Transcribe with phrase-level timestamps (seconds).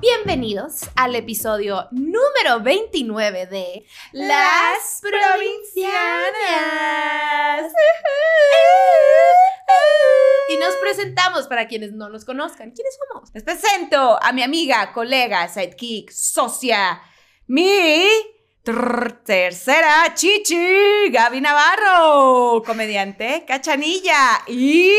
[0.00, 5.92] Bienvenidos al episodio número 29 de Las Provincianas.
[10.48, 12.70] Y nos presentamos para quienes no nos conozcan.
[12.70, 13.28] ¿Quiénes somos?
[13.34, 17.02] Les presento a mi amiga, colega, sidekick, socia,
[17.46, 18.08] mi
[18.62, 24.92] tercera chichi, Gaby Navarro, comediante, cachanilla y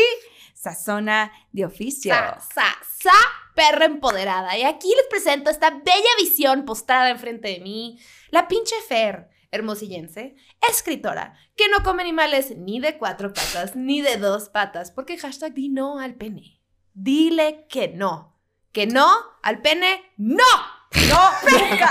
[0.54, 2.14] sazona de oficio.
[2.14, 4.56] Sa, sa, sa, perra empoderada.
[4.56, 7.98] Y aquí les presento esta bella visión postrada enfrente de mí.
[8.30, 10.34] La pinche Fer, hermosillense,
[10.68, 15.52] escritora, que no come animales ni de cuatro patas ni de dos patas, porque hashtag
[15.52, 16.60] di no al pene.
[16.94, 18.38] Dile que no.
[18.72, 19.08] Que no
[19.42, 20.44] al pene, no.
[21.08, 21.90] No, nunca.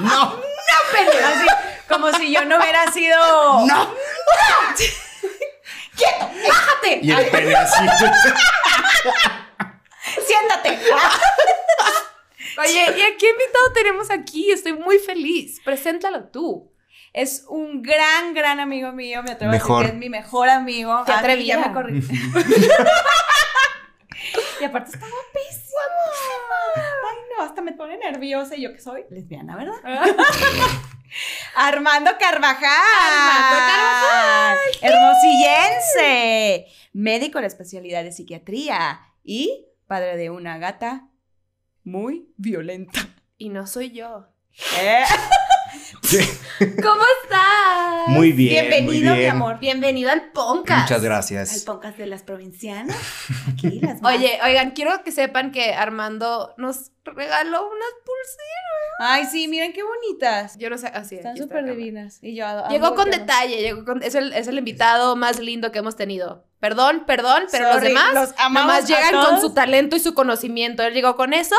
[0.00, 0.42] No,
[0.92, 1.46] pene, así,
[1.88, 3.16] como si yo no hubiera sido.
[3.66, 3.94] no.
[5.96, 6.30] ¡Quieto!
[6.48, 7.00] ¡Bájate!
[7.02, 7.86] Y el pene así.
[10.26, 10.78] ¡Siéntate!
[12.58, 14.50] Oye, ¿y a qué invitado tenemos aquí?
[14.50, 15.60] Estoy muy feliz.
[15.64, 16.72] Preséntalo tú.
[17.12, 19.22] Es un gran, gran amigo mío.
[19.22, 19.78] Me atrevo a Mejor.
[19.82, 21.02] decir que es mi mejor amigo.
[21.06, 21.54] Qué Ah, atrevida.
[21.56, 22.00] Ya me corrí.
[24.60, 25.76] y aparte está guapísimo.
[26.76, 28.56] Ay, no, hasta me pone nerviosa.
[28.56, 29.04] ¿Y yo que soy?
[29.10, 29.74] Lesbiana, ¿verdad?
[31.54, 32.68] Armando Carvajal.
[33.10, 34.58] Armando Carvajal.
[34.82, 36.66] Hermosillense.
[36.92, 39.00] Médico en la especialidad de psiquiatría.
[39.24, 41.08] Y padre de una gata
[41.84, 43.00] muy violenta.
[43.38, 44.28] Y no soy yo.
[44.80, 45.04] ¿Eh?
[46.08, 48.06] ¿Cómo estás?
[48.06, 48.68] Muy bien.
[48.68, 49.58] Bienvenido, muy mi amor.
[49.58, 50.82] Bienvenido al podcast.
[50.82, 51.64] Muchas Al gracias.
[51.64, 52.96] podcast de las provincianas.
[53.52, 54.00] Aquí las.
[54.04, 59.00] Oye, oigan, quiero que sepan que Armando nos regaló unas pulseras.
[59.00, 60.56] Ay, sí, miren qué bonitas.
[60.58, 61.16] Yo no sé, así.
[61.16, 61.74] Están aquí está súper cámara.
[61.74, 62.18] divinas.
[62.22, 65.72] Y yo amo Llegó con detalle, llegó con, es, el, es el invitado más lindo
[65.72, 66.44] que hemos tenido.
[66.60, 70.84] Perdón, perdón, pero los demás los amamos nomás llegan con su talento y su conocimiento.
[70.84, 71.56] Él llegó con eso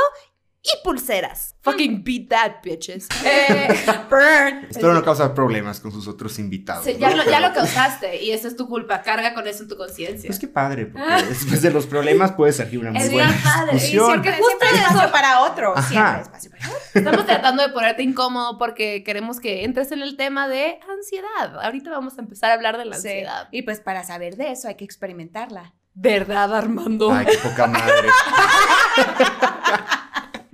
[0.74, 1.56] y pulseras.
[1.62, 3.08] Fucking beat that, bitches.
[3.26, 3.68] Eh,
[4.10, 4.68] burn.
[4.70, 6.86] Espero no causar problemas con sus otros invitados.
[6.86, 7.00] Sí, ¿no?
[7.00, 9.02] ya, lo, ya Pero- lo causaste y eso es tu culpa.
[9.02, 10.28] Carga con eso en tu conciencia.
[10.28, 13.42] Pues qué padre, porque después de los problemas puede surgir una muy Es buena bien
[13.44, 13.72] padre.
[13.72, 14.06] Y discusión.
[14.12, 15.78] siempre- Porque justo hay espacio para otro.
[15.78, 15.88] Ajá.
[15.90, 16.80] Siempre espacio para otro.
[16.94, 21.60] Estamos tratando de ponerte incómodo porque queremos que entres en el tema de ansiedad.
[21.64, 23.08] Ahorita vamos a empezar a hablar de la Sí.
[23.08, 23.48] ansiedad.
[23.52, 25.74] Y pues para saber de eso hay que experimentarla.
[26.00, 27.12] ¿Verdad, Armando?
[27.12, 28.10] Ay, qué poca madre.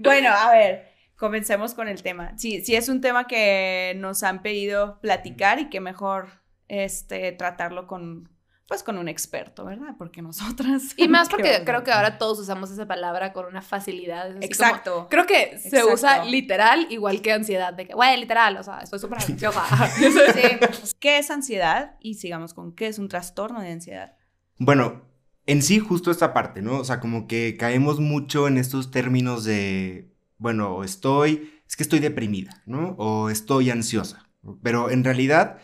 [0.03, 2.33] Bueno, a ver, comencemos con el tema.
[2.37, 6.27] Sí, sí es un tema que nos han pedido platicar y que mejor
[6.67, 8.29] este tratarlo con
[8.65, 9.93] pues con un experto, ¿verdad?
[9.97, 13.61] Porque nosotras Y más ¿qué porque creo que ahora todos usamos esa palabra con una
[13.61, 14.41] facilidad.
[14.41, 14.93] Exacto.
[14.93, 15.93] como- creo que se Exacto.
[15.93, 17.73] usa literal igual que ansiedad.
[17.73, 19.63] De que, güey, literal, o sea, estoy súper ansiosa.
[19.87, 20.95] Sí.
[20.99, 21.97] ¿Qué es ansiedad?
[21.99, 24.15] Y sigamos con qué es un trastorno de ansiedad.
[24.57, 25.03] Bueno,
[25.45, 26.79] en sí, justo esta parte, ¿no?
[26.79, 31.99] O sea, como que caemos mucho en estos términos de, bueno, estoy, es que estoy
[31.99, 32.95] deprimida, ¿no?
[32.97, 34.29] O estoy ansiosa.
[34.61, 35.59] Pero en realidad,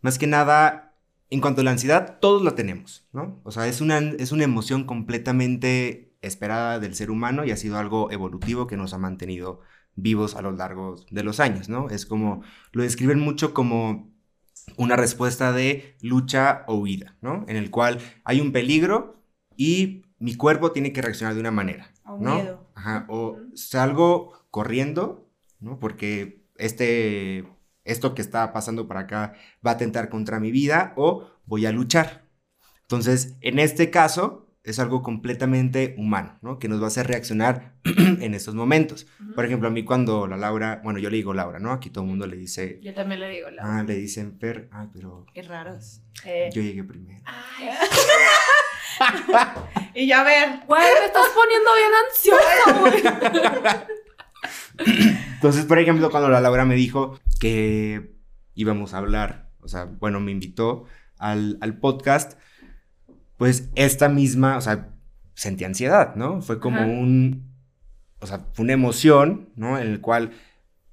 [0.00, 0.96] más que nada,
[1.30, 3.40] en cuanto a la ansiedad, todos la tenemos, ¿no?
[3.44, 7.78] O sea, es una, es una emoción completamente esperada del ser humano y ha sido
[7.78, 9.60] algo evolutivo que nos ha mantenido
[9.96, 11.88] vivos a lo largo de los años, ¿no?
[11.90, 12.42] Es como,
[12.72, 14.13] lo describen mucho como
[14.76, 17.44] una respuesta de lucha o huida, ¿no?
[17.48, 19.22] En el cual hay un peligro
[19.56, 22.34] y mi cuerpo tiene que reaccionar de una manera, A un ¿no?
[22.36, 22.70] miedo.
[22.74, 25.28] Ajá, o salgo corriendo,
[25.60, 25.78] ¿no?
[25.78, 27.44] Porque este,
[27.84, 31.72] esto que está pasando para acá va a atentar contra mi vida o voy a
[31.72, 32.24] luchar.
[32.82, 36.58] Entonces, en este caso, es algo completamente humano, ¿no?
[36.58, 39.06] Que nos va a hacer reaccionar en estos momentos.
[39.34, 41.70] Por ejemplo, a mí cuando la Laura, bueno, yo le digo Laura, ¿no?
[41.70, 43.62] Aquí todo el mundo le dice, Yo también le digo la.
[43.62, 46.00] ah, le dicen Fer, ah, pero Qué raros.
[46.24, 47.20] Eh, yo llegué primero.
[47.26, 47.68] Ay,
[49.94, 50.60] Y ya a ver.
[50.66, 53.02] güey, me estás poniendo bien ansiosa, güey.
[55.34, 58.14] Entonces, por ejemplo, cuando la Laura me dijo que
[58.54, 60.84] íbamos a hablar, o sea, bueno, me invitó
[61.18, 62.38] al, al podcast,
[63.36, 64.94] pues esta misma, o sea,
[65.34, 66.40] sentí ansiedad, ¿no?
[66.42, 66.86] Fue como Ajá.
[66.86, 67.52] un,
[68.20, 69.78] o sea, fue una emoción, ¿no?
[69.78, 70.32] En el cual,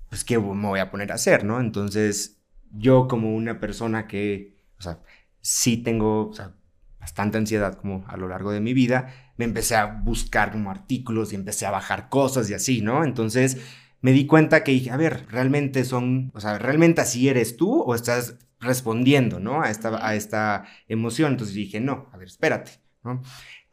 [0.09, 1.59] pues, ¿qué me voy a poner a hacer, ¿no?
[1.59, 2.41] Entonces,
[2.71, 4.99] yo como una persona que, o sea,
[5.41, 6.53] sí tengo, o sea,
[6.99, 11.33] bastante ansiedad como a lo largo de mi vida, me empecé a buscar como artículos
[11.33, 13.03] y empecé a bajar cosas y así, ¿no?
[13.03, 13.57] Entonces
[14.01, 17.81] me di cuenta que dije, a ver, realmente son, o sea, realmente así eres tú
[17.81, 19.61] o estás respondiendo, ¿no?
[19.61, 21.33] A esta, a esta emoción.
[21.33, 22.71] Entonces dije, no, a ver, espérate,
[23.03, 23.21] ¿no?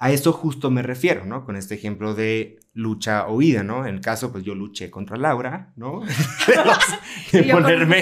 [0.00, 1.44] A eso justo me refiero, ¿no?
[1.44, 3.84] Con este ejemplo de lucha o huida, ¿no?
[3.86, 6.00] En el caso, pues yo luché contra Laura, ¿no?
[6.46, 6.78] De los-
[7.32, 7.98] de Y ponerme-.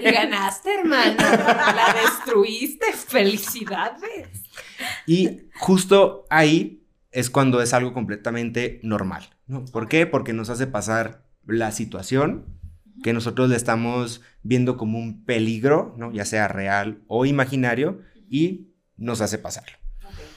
[0.00, 1.16] Y ganaste, hermano.
[1.18, 2.86] La destruiste.
[2.94, 4.28] Felicidades.
[5.06, 6.82] Y justo ahí
[7.16, 9.64] es cuando es algo completamente normal, ¿no?
[9.64, 10.06] ¿Por qué?
[10.06, 12.44] Porque nos hace pasar la situación
[13.02, 16.12] que nosotros le estamos viendo como un peligro, ¿no?
[16.12, 19.78] Ya sea real o imaginario, y nos hace pasarlo.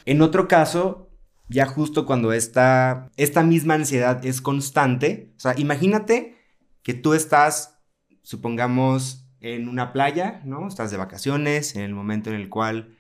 [0.06, 1.12] En otro caso,
[1.50, 6.38] ya justo cuando esta, esta misma ansiedad es constante, o sea, imagínate
[6.82, 7.82] que tú estás,
[8.22, 10.66] supongamos, en una playa, ¿no?
[10.66, 12.96] Estás de vacaciones, en el momento en el cual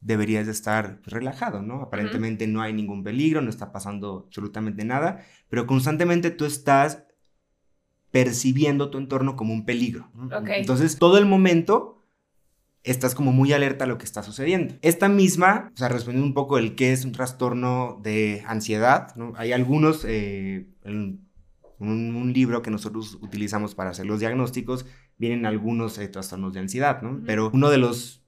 [0.00, 1.82] deberías de estar relajado, ¿no?
[1.82, 7.04] Aparentemente no hay ningún peligro, no está pasando absolutamente nada, pero constantemente tú estás
[8.10, 10.10] percibiendo tu entorno como un peligro.
[10.46, 12.02] Entonces, todo el momento
[12.82, 14.74] estás como muy alerta a lo que está sucediendo.
[14.82, 19.32] Esta misma, o sea, respondiendo un poco el qué es un trastorno de ansiedad, ¿no?
[19.36, 21.28] Hay algunos, eh, en
[21.78, 24.86] un, libro que nosotros utilizamos para hacer los diagnósticos,
[25.18, 27.20] vienen algunos eh, trastornos de ansiedad, ¿no?
[27.26, 28.19] Pero uno de los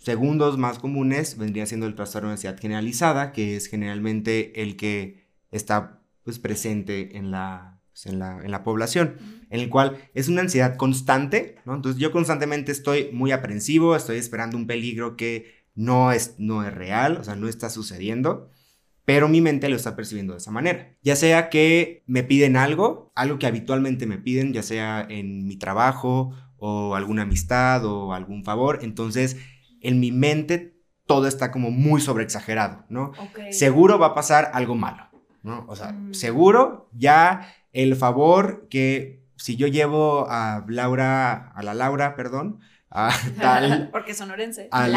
[0.00, 5.28] segundos más comunes vendría siendo el trastorno de ansiedad generalizada, que es generalmente el que
[5.50, 9.16] está pues presente en la pues, en la, población,
[9.50, 11.74] en el cual es una ansiedad constante, ¿no?
[11.74, 16.72] Entonces yo constantemente estoy muy aprensivo, estoy esperando un peligro que no es, no es
[16.72, 18.48] real, o sea, no está sucediendo,
[19.04, 20.96] pero mi mente lo está percibiendo de esa manera.
[21.02, 25.56] Ya sea que me piden algo, algo que habitualmente me piden, ya sea en mi
[25.56, 29.36] trabajo o alguna amistad o algún favor, entonces
[29.80, 33.12] en mi mente todo está como muy sobreexagerado, ¿no?
[33.50, 35.08] Seguro va a pasar algo malo,
[35.42, 35.64] ¿no?
[35.68, 36.14] O sea, mm.
[36.14, 42.60] seguro ya el favor que si yo llevo a Laura, a la Laura, perdón,
[42.90, 43.10] a
[43.40, 44.94] tal, porque sonorense, al,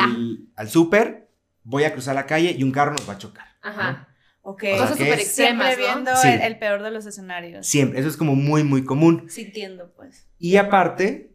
[0.56, 1.30] al súper,
[1.64, 3.48] voy a cruzar la calle y un carro nos va a chocar.
[3.62, 4.08] Ajá.
[4.44, 4.66] Ok.
[4.78, 7.66] Cosas súper extremas, viendo el, peor de los escenarios.
[7.66, 9.26] Siempre, eso es como muy, muy común.
[9.30, 10.28] Sintiendo, pues.
[10.38, 11.33] Y aparte,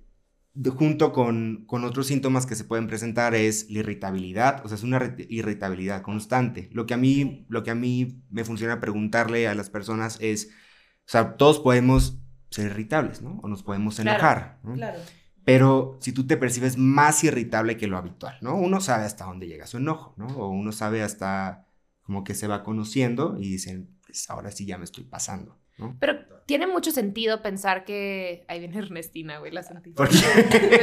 [0.76, 4.82] junto con, con, otros síntomas que se pueden presentar es la irritabilidad, o sea, es
[4.82, 6.68] una irritabilidad constante.
[6.72, 10.46] Lo que a mí, lo que a mí me funciona preguntarle a las personas es,
[10.46, 12.18] o sea, todos podemos
[12.50, 13.38] ser irritables, ¿no?
[13.42, 14.74] O nos podemos enojar, ¿no?
[14.74, 14.98] Claro.
[15.44, 18.54] Pero si tú te percibes más irritable que lo habitual, ¿no?
[18.54, 20.26] Uno sabe hasta dónde llega su enojo, ¿no?
[20.26, 21.66] O uno sabe hasta
[22.02, 25.96] como que se va conociendo y dicen, pues ahora sí ya me estoy pasando, ¿no?
[26.00, 28.44] Pero tiene mucho sentido pensar que...
[28.48, 29.90] Ahí viene Ernestina, güey, la sentí.
[29.90, 30.16] ¿Por qué?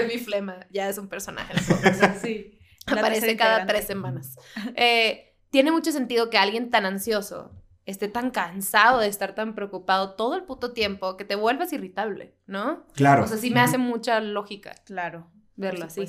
[0.02, 1.54] es mi flema, ya es un personaje.
[2.22, 2.60] sí.
[2.86, 4.38] Aparece cada tres semanas.
[4.76, 7.52] Eh, tiene mucho sentido que alguien tan ansioso
[7.86, 12.36] esté tan cansado de estar tan preocupado todo el puto tiempo que te vuelvas irritable,
[12.48, 12.86] ¿no?
[12.94, 13.24] Claro.
[13.24, 14.76] O sea, sí me hace mucha lógica.
[14.86, 15.28] Claro.
[15.56, 16.04] Verlo así.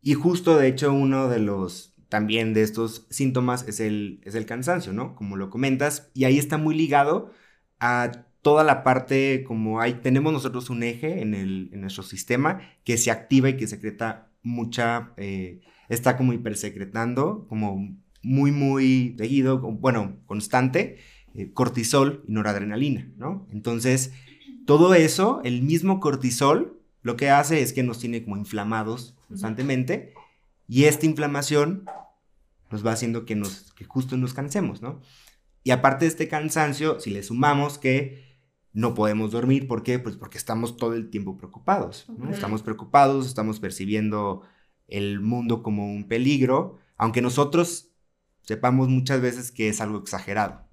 [0.00, 4.44] Y justo, de hecho, uno de los también de estos síntomas es el, es el
[4.44, 5.14] cansancio, ¿no?
[5.14, 7.32] Como lo comentas, y ahí está muy ligado
[7.80, 8.12] a
[8.42, 12.98] toda la parte, como hay, tenemos nosotros un eje en, el, en nuestro sistema que
[12.98, 20.16] se activa y que secreta mucha, eh, está como hipersecretando, como muy, muy seguido, bueno,
[20.26, 20.98] constante,
[21.34, 23.46] eh, cortisol y noradrenalina, ¿no?
[23.52, 24.12] Entonces,
[24.66, 30.14] todo eso, el mismo cortisol, lo que hace es que nos tiene como inflamados constantemente
[30.68, 31.84] y esta inflamación
[32.70, 35.00] nos va haciendo que, nos, que justo nos cansemos, ¿no?
[35.64, 38.31] Y aparte de este cansancio, si le sumamos que
[38.72, 39.98] no podemos dormir, ¿por qué?
[39.98, 42.30] Pues porque estamos todo el tiempo preocupados, ¿no?
[42.30, 44.42] Estamos preocupados, estamos percibiendo
[44.88, 47.92] el mundo como un peligro, aunque nosotros
[48.42, 50.66] sepamos muchas veces que es algo exagerado.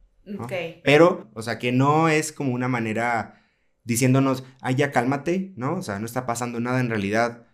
[0.83, 3.41] Pero, o sea, que no es como una manera
[3.83, 5.75] diciéndonos, ay, ya cálmate, ¿no?
[5.75, 7.47] O sea, no está pasando nada, en realidad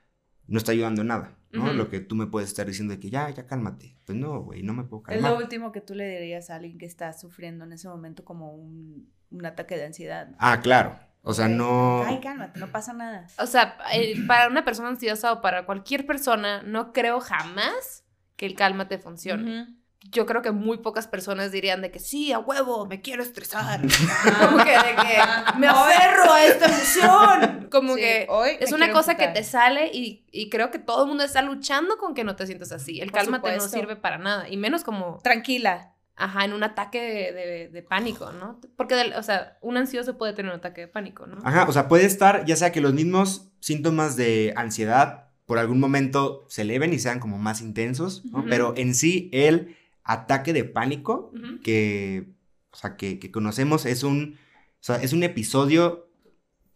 [0.48, 1.72] no está ayudando nada, ¿no?
[1.74, 3.98] Lo que tú me puedes estar diciendo de que ya, ya cálmate.
[4.06, 5.32] Pues no, güey, no me puedo calmar.
[5.32, 8.26] Es lo último que tú le dirías a alguien que está sufriendo en ese momento
[8.26, 10.30] como un, un ataque de ansiedad.
[10.40, 11.00] Ah, claro.
[11.22, 12.04] O sea, no.
[12.04, 13.28] Ay, cálmate, no pasa nada.
[13.40, 18.04] O sea, eh, para una persona ansiosa o para cualquier persona, no creo jamás
[18.36, 19.76] que el cálmate funcione
[20.12, 23.82] yo creo que muy pocas personas dirían de que sí, a huevo, me quiero estresar.
[24.40, 27.68] Como que de que me aferro a esta emoción.
[27.72, 28.28] Como que
[28.60, 31.98] es una cosa que te sale y, y, creo que todo el mundo está luchando
[31.98, 33.02] con que no te sientas así.
[33.02, 34.48] El cálmate no sirve para nada.
[34.48, 35.20] Y menos como...
[35.24, 35.95] Tranquila.
[36.18, 38.62] Ajá, en un ataque de, de, pánico, ¿no?
[38.78, 41.38] Porque, o sea, un ansioso puede tener un ataque de pánico, ¿no?
[41.44, 45.80] Ajá, o sea, puede estar ya sea que los mismos síntomas de ansiedad por algún
[45.80, 48.46] momento se eleven y sean como más intensos, ¿no?
[48.50, 51.32] Pero en sí, él ataque de pánico
[51.64, 52.30] que,
[52.72, 54.38] o sea, que, conocemos es un,
[54.76, 56.10] o sea, es un episodio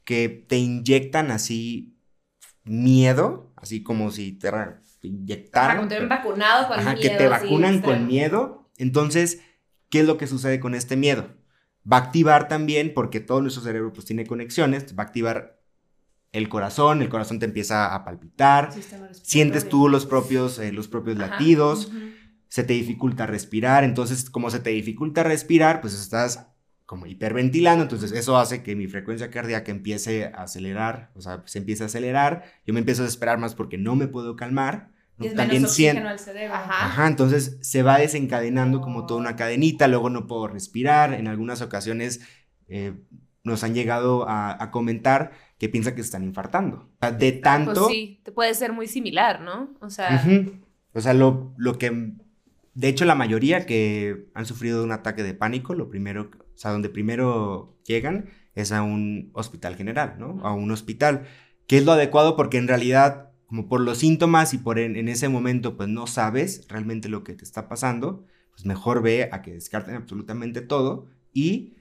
[0.04, 1.96] que te inyectan así
[2.64, 4.52] miedo, así como si te
[5.04, 5.88] inyectaran.
[5.88, 7.00] te vacunado con miedo.
[7.00, 8.59] que te vacunan con miedo.
[8.80, 9.42] Entonces,
[9.90, 11.30] ¿qué es lo que sucede con este miedo?
[11.92, 15.62] Va a activar también, porque todo nuestro cerebro pues tiene conexiones, va a activar
[16.32, 18.72] el corazón, el corazón te empieza a palpitar,
[19.12, 21.92] sientes tú los propios, eh, los propios latidos,
[22.48, 26.48] se te dificulta respirar, entonces como se te dificulta respirar, pues estás
[26.86, 31.60] como hiperventilando, entonces eso hace que mi frecuencia cardíaca empiece a acelerar, o sea, se
[31.60, 34.92] empiece a acelerar, yo me empiezo a desesperar más porque no me puedo calmar.
[35.20, 36.56] Y es También menos oxígeno al cerebro.
[36.56, 36.86] Ajá.
[36.86, 41.62] Ajá, entonces se va desencadenando como toda una cadenita, luego no puedo respirar, en algunas
[41.62, 42.22] ocasiones
[42.68, 42.94] eh,
[43.44, 46.78] nos han llegado a, a comentar que piensan que se están infartando.
[46.78, 47.74] O sea, de tanto...
[47.74, 49.76] Pues sí, te puede ser muy similar, ¿no?
[49.82, 50.24] O sea.
[50.94, 52.14] O sea, lo, lo que...
[52.74, 56.72] De hecho, la mayoría que han sufrido un ataque de pánico, lo primero, o sea,
[56.72, 60.40] donde primero llegan es a un hospital general, ¿no?
[60.44, 61.26] A un hospital,
[61.68, 65.10] que es lo adecuado porque en realidad, como por los síntomas y por en, en
[65.10, 69.42] ese momento, pues no sabes realmente lo que te está pasando, pues mejor ve a
[69.42, 71.76] que descarten absolutamente todo y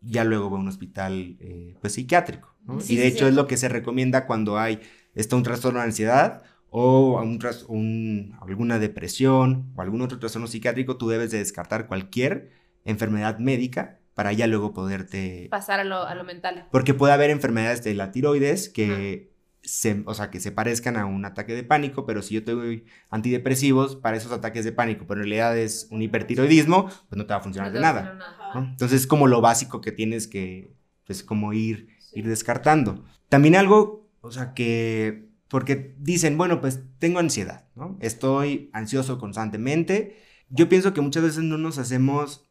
[0.00, 2.80] ya luego va a un hospital, eh, pues psiquiátrico, ¿no?
[2.80, 3.30] Sí, y de sí, hecho sí.
[3.30, 4.80] es lo que se recomienda cuando hay,
[5.14, 10.18] está un trastorno de ansiedad o a un tras- un- alguna depresión o algún otro
[10.20, 12.50] trastorno psiquiátrico, tú debes de descartar cualquier
[12.84, 15.48] enfermedad médica para ya luego poderte...
[15.50, 16.66] pasar a lo, a lo mental.
[16.70, 19.32] Porque puede haber enfermedades de la tiroides que,
[19.68, 22.52] se, o sea, que se parezcan a un ataque de pánico, pero si yo te
[22.52, 27.26] doy antidepresivos para esos ataques de pánico, pero en realidad es un hipertiroidismo, pues no
[27.26, 28.18] te va a funcionar de No nada.
[28.54, 33.04] Entonces es como lo básico que tienes que, pues como ir, ir descartando.
[33.28, 37.98] También algo, o sea, que, porque dicen, bueno, pues tengo ansiedad, ¿no?
[38.00, 40.16] Estoy ansioso constantemente.
[40.48, 42.48] Yo pienso que muchas veces no nos hacemos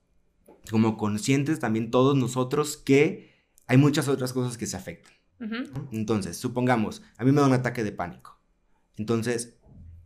[0.70, 3.32] como conscientes también todos nosotros que
[3.66, 5.17] hay muchas otras cosas que se afectan.
[5.92, 8.40] Entonces, supongamos, a mí me da un ataque de pánico.
[8.98, 9.56] Entonces,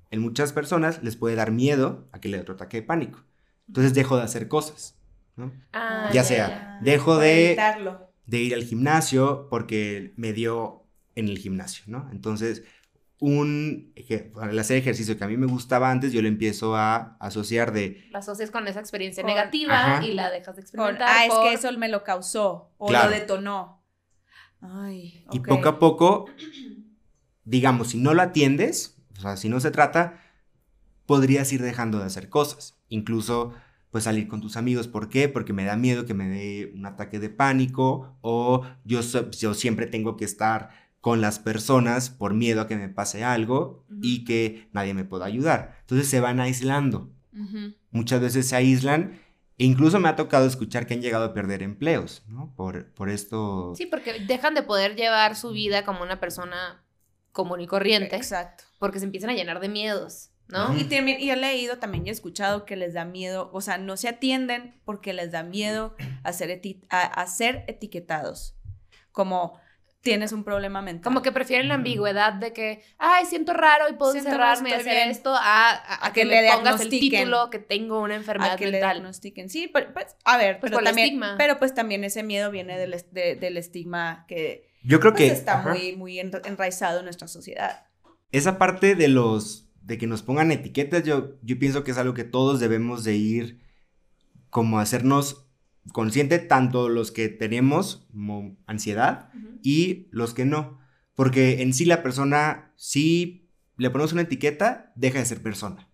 [0.09, 3.23] en muchas personas les puede dar miedo a que le dé otro ataque de pánico.
[3.67, 4.97] Entonces dejo de hacer cosas,
[5.37, 5.53] ¿no?
[5.71, 6.79] Ah, Ya ya, sea, ya.
[6.81, 7.57] dejo de,
[8.31, 10.83] ir al gimnasio porque me dio
[11.15, 12.09] en el gimnasio, ¿no?
[12.11, 12.63] Entonces,
[13.19, 13.93] un,
[14.41, 18.03] al hacer ejercicio que a mí me gustaba antes, yo lo empiezo a asociar de,
[18.11, 20.05] La asocias con esa experiencia Con- negativa Ajá.
[20.05, 21.07] y la dejas de Con, experimentar.
[21.09, 23.09] ah, es que eso me lo causó o Claro.
[23.11, 23.80] lo detonó.
[24.61, 26.29] Ay, y poco a poco,
[27.45, 30.19] digamos, si no lo atiendes, o sea, si no se trata,
[31.05, 32.77] podrías ir dejando de hacer cosas.
[32.89, 33.53] Incluso,
[33.91, 34.87] pues salir con tus amigos.
[34.87, 35.27] ¿Por qué?
[35.29, 39.01] Porque me da miedo que me dé un ataque de pánico o yo,
[39.31, 40.69] yo siempre tengo que estar
[41.01, 45.25] con las personas por miedo a que me pase algo y que nadie me pueda
[45.25, 45.77] ayudar.
[45.81, 47.11] Entonces se van aislando.
[47.33, 47.73] Ujú.
[47.89, 49.19] Muchas veces se aíslan
[49.57, 52.53] incluso me ha tocado escuchar que han llegado a perder empleos, ¿no?
[52.55, 53.73] Por, por esto.
[53.75, 56.83] Sí, porque dejan de poder llevar su vida como una persona
[57.31, 58.63] común y corriente Exacto.
[58.79, 60.75] porque se empiezan a llenar de miedos, ¿no?
[60.77, 63.77] Y, también- y he leído, también y he escuchado que les da miedo, o sea,
[63.77, 68.55] no se atienden porque les da miedo a ser, eti- a, a ser etiquetados.
[69.13, 69.59] Como
[70.01, 71.03] tienes un problema mental.
[71.03, 74.73] Como que prefieren la ambigüedad de que, ay, siento raro y puedo Siento encerrarme y
[74.73, 75.09] hacer bien.
[75.09, 75.39] esto, a,
[75.69, 78.57] a- a A que, que le le pongas el título que tengo una enfermedad a
[78.57, 78.93] que le mental.
[78.97, 79.49] diagnostiquen.
[79.49, 81.35] Sí, pero, pues, a ver, Pues pero, por el también, estigma.
[81.37, 85.37] pero pues también ese miedo viene del, de- del estigma que Yo creo pues, que
[85.37, 87.85] está ajá, muy, muy enra- enraizado en nuestra sociedad.
[88.31, 92.13] esa parte de los de que nos pongan etiquetas, yo, yo pienso que es algo
[92.13, 93.61] que todos debemos de ir
[94.49, 95.47] como hacernos
[95.93, 99.29] consciente, tanto los que tenemos como ansiedad
[99.63, 100.79] y los que no.
[101.15, 105.87] Porque en sí la persona, si le ponemos una etiqueta, deja de ser persona.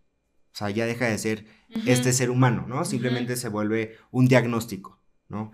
[0.53, 1.45] O sea, ya deja de ser
[1.85, 2.83] este ser humano, ¿no?
[2.85, 5.51] Simplemente se vuelve un diagnóstico, ¿no?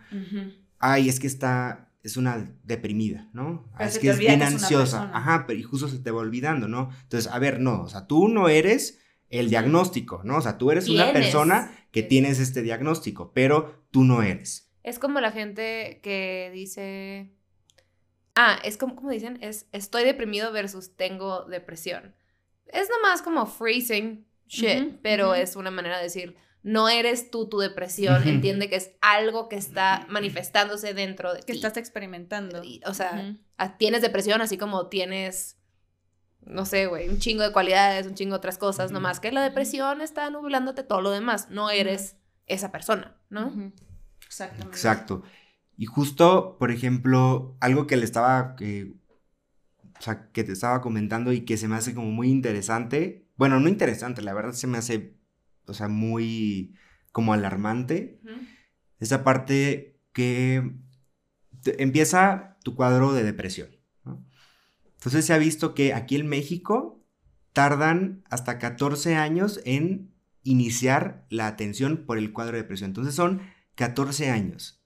[0.80, 3.70] Ay, es que está, es una deprimida, ¿no?
[3.78, 5.12] Pero es se que te es bien que es una ansiosa.
[5.14, 6.90] Ajá, pero y justo se te va olvidando, ¿no?
[7.04, 9.00] Entonces, a ver, no, o sea, tú no eres
[9.40, 10.38] el diagnóstico, ¿no?
[10.38, 14.72] O sea, tú eres una persona que tienes este diagnóstico, pero tú no eres.
[14.84, 17.32] Es como la gente que dice.
[18.36, 22.16] Ah, es como, como dicen, es estoy deprimido versus tengo depresión.
[22.68, 27.60] Es nomás como phrasing shit, pero es una manera de decir, no eres tú tu
[27.60, 31.58] depresión, entiende que es algo que está manifestándose dentro de Que ti.
[31.60, 32.64] estás experimentando.
[32.64, 33.36] Y, O sea,
[33.78, 35.58] tienes depresión así como tienes,
[36.46, 38.94] no sé, güey, un chingo de cualidades, un chingo de otras cosas, Ujú.
[38.96, 43.48] nomás que la depresión está nublándote todo lo demás, no eres esa persona, ¿no?
[43.48, 43.72] Ujú.
[44.26, 44.76] Exactamente.
[44.76, 45.24] Exacto.
[45.78, 48.94] Y justo, por ejemplo, algo que le estaba, que,
[50.00, 53.60] o sea, que te estaba comentando y que se me hace como muy interesante, bueno,
[53.60, 55.18] no interesante, la verdad se me hace,
[55.66, 56.76] o sea, muy
[57.12, 58.20] como alarmante,
[59.00, 60.76] esa parte que
[61.64, 63.73] te- empieza tu cuadro de depresión.
[65.04, 67.04] Entonces se ha visto que aquí en México
[67.52, 72.92] tardan hasta 14 años en iniciar la atención por el cuadro de depresión.
[72.92, 73.42] Entonces son
[73.76, 74.82] 14 años.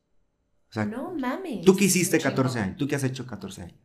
[0.71, 1.63] O sea, No mames.
[1.63, 2.31] ¿tú qué hiciste un chingo.
[2.31, 2.77] 14 años?
[2.77, 3.77] ¿Tú qué has hecho 14 años?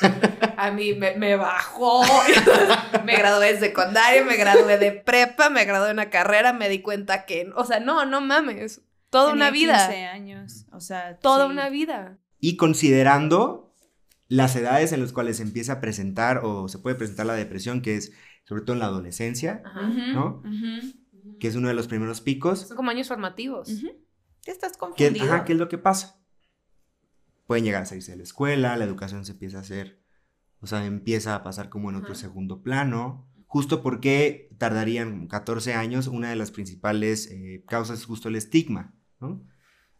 [0.56, 2.02] A mí me, me bajó.
[3.04, 6.82] me gradué de secundaria, me gradué de prepa, me gradué de una carrera, me di
[6.82, 8.80] cuenta que, o sea, no, no mames.
[9.10, 9.86] Toda una vida.
[9.86, 11.52] 15 años, o sea, Toda sí.
[11.52, 12.18] una vida.
[12.40, 13.67] Y considerando
[14.28, 17.80] las edades en las cuales se empieza a presentar o se puede presentar la depresión,
[17.82, 18.12] que es
[18.44, 19.88] sobre todo en la adolescencia, Ajá.
[20.14, 20.42] ¿no?
[20.44, 22.60] ujú, que es uno de los primeros picos.
[22.60, 23.68] Son como años formativos.
[24.46, 25.24] Ya estás ¿Qué, confundido.
[25.26, 26.20] ajá, ¿Qué es lo que pasa?
[27.46, 30.02] Pueden llegar a salirse de la escuela, la educación se empieza a hacer,
[30.60, 32.20] o sea, empieza a pasar como en otro Ajá.
[32.20, 38.28] segundo plano, justo porque tardarían 14 años, una de las principales eh, causas es justo
[38.28, 39.46] el estigma, ¿no?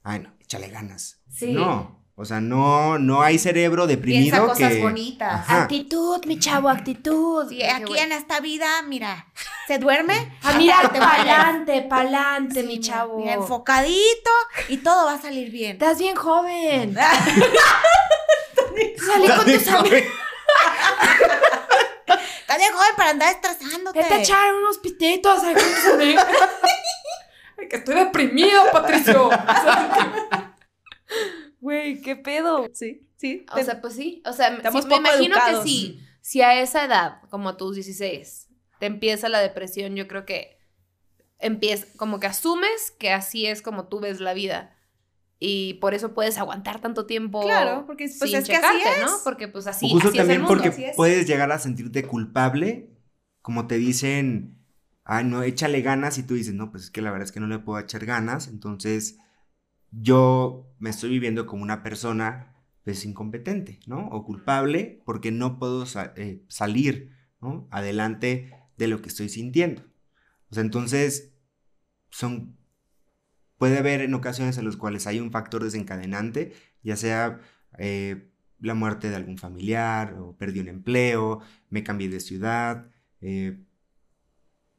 [0.02, 1.23] Ay, no, échale ganas.
[1.30, 1.52] Sí.
[1.52, 4.83] No, o sea, no, no hay cerebro Piensa deprimido cosas que...
[4.83, 5.33] bonitas.
[5.33, 5.63] Ajá.
[5.63, 7.49] Actitud, mi chavo, actitud.
[7.49, 9.29] Sí, aquí en esta vida, mira,
[9.69, 10.37] se duerme.
[10.43, 13.19] Ah, mira, pa'lante, pa'lante, mi chavo.
[13.19, 14.31] mira, enfocadito
[14.69, 15.75] y todo va a salir bien.
[15.75, 16.97] Estás bien joven.
[19.07, 20.03] Salí con tus amigos.
[22.41, 23.97] Estás bien joven para andar estresándote.
[23.97, 26.25] Vete a echar unos pititos ahí con tus amigos.
[27.59, 29.31] Ay, que estoy deprimido, Patricio.
[31.61, 32.67] Güey, qué pedo.
[32.73, 33.45] Sí, sí.
[33.53, 34.23] O sea, pues sí.
[34.25, 35.65] O sea, Estamos sí, me imagino educados.
[35.65, 36.00] que sí.
[36.21, 38.49] Si a esa edad, como a tus 16,
[38.81, 40.59] te empieza la depresión, yo creo que
[41.38, 44.75] empieza, como que asumes que así es como tú ves la vida.
[45.41, 47.43] Y por eso puedes aguantar tanto tiempo.
[47.43, 49.07] Claro, porque, pues, sin es que así es.
[49.07, 49.19] ¿no?
[49.23, 50.55] Porque pues así, justo así es el también mundo.
[50.55, 50.97] porque así es.
[50.97, 52.91] puedes llegar a sentirte culpable,
[53.41, 54.59] como te dicen,
[55.05, 57.41] ay, no, échale ganas, y tú dices, no, pues es que la verdad es que
[57.41, 59.19] no le puedo echar ganas, entonces
[59.92, 62.54] yo me estoy viviendo como una persona,
[62.85, 64.09] pues, incompetente, ¿no?
[64.09, 67.66] O culpable porque no puedo sa- eh, salir, ¿no?
[67.71, 69.83] Adelante de lo que estoy sintiendo.
[70.50, 71.33] O sea, entonces,
[72.11, 72.57] son
[73.59, 76.52] puede haber en ocasiones en las cuales hay un factor desencadenante,
[76.85, 77.40] ya sea
[77.76, 78.30] eh,
[78.61, 82.88] la muerte de algún familiar, o perdí un empleo, me cambié de ciudad,
[83.21, 83.59] eh,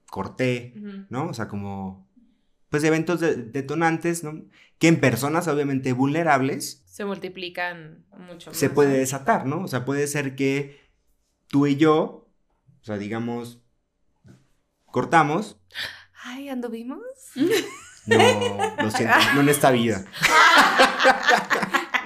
[0.10, 0.74] corté.
[1.10, 1.28] ¿no?
[1.30, 2.09] O sea, como,
[2.70, 4.42] pues eventos de- detonantes, ¿no?
[4.78, 8.58] Que en personas obviamente vulnerables Se multiplican mucho más.
[8.60, 9.62] se puede desatar, ¿no?
[9.64, 10.80] O sea, puede ser que
[11.48, 12.28] tú y yo,
[12.82, 13.60] o sea, digamos,
[14.86, 15.58] cortamos,
[16.24, 17.00] Ay, ¿anduvimos?
[17.36, 18.18] no,
[18.84, 20.06] lo siento, no en esta vida.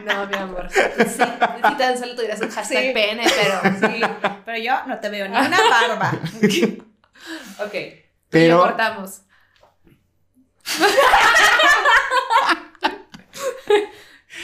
[0.05, 0.67] No, mi amor.
[0.69, 1.17] Sí, si
[1.77, 2.91] tan solo tuvieras un hashtag Sí.
[2.93, 3.61] pene, pero
[3.93, 4.01] sí.
[4.45, 6.11] Pero yo no te veo ni una barba.
[7.59, 7.71] Ok.
[7.71, 9.21] Pero Pero- cortamos.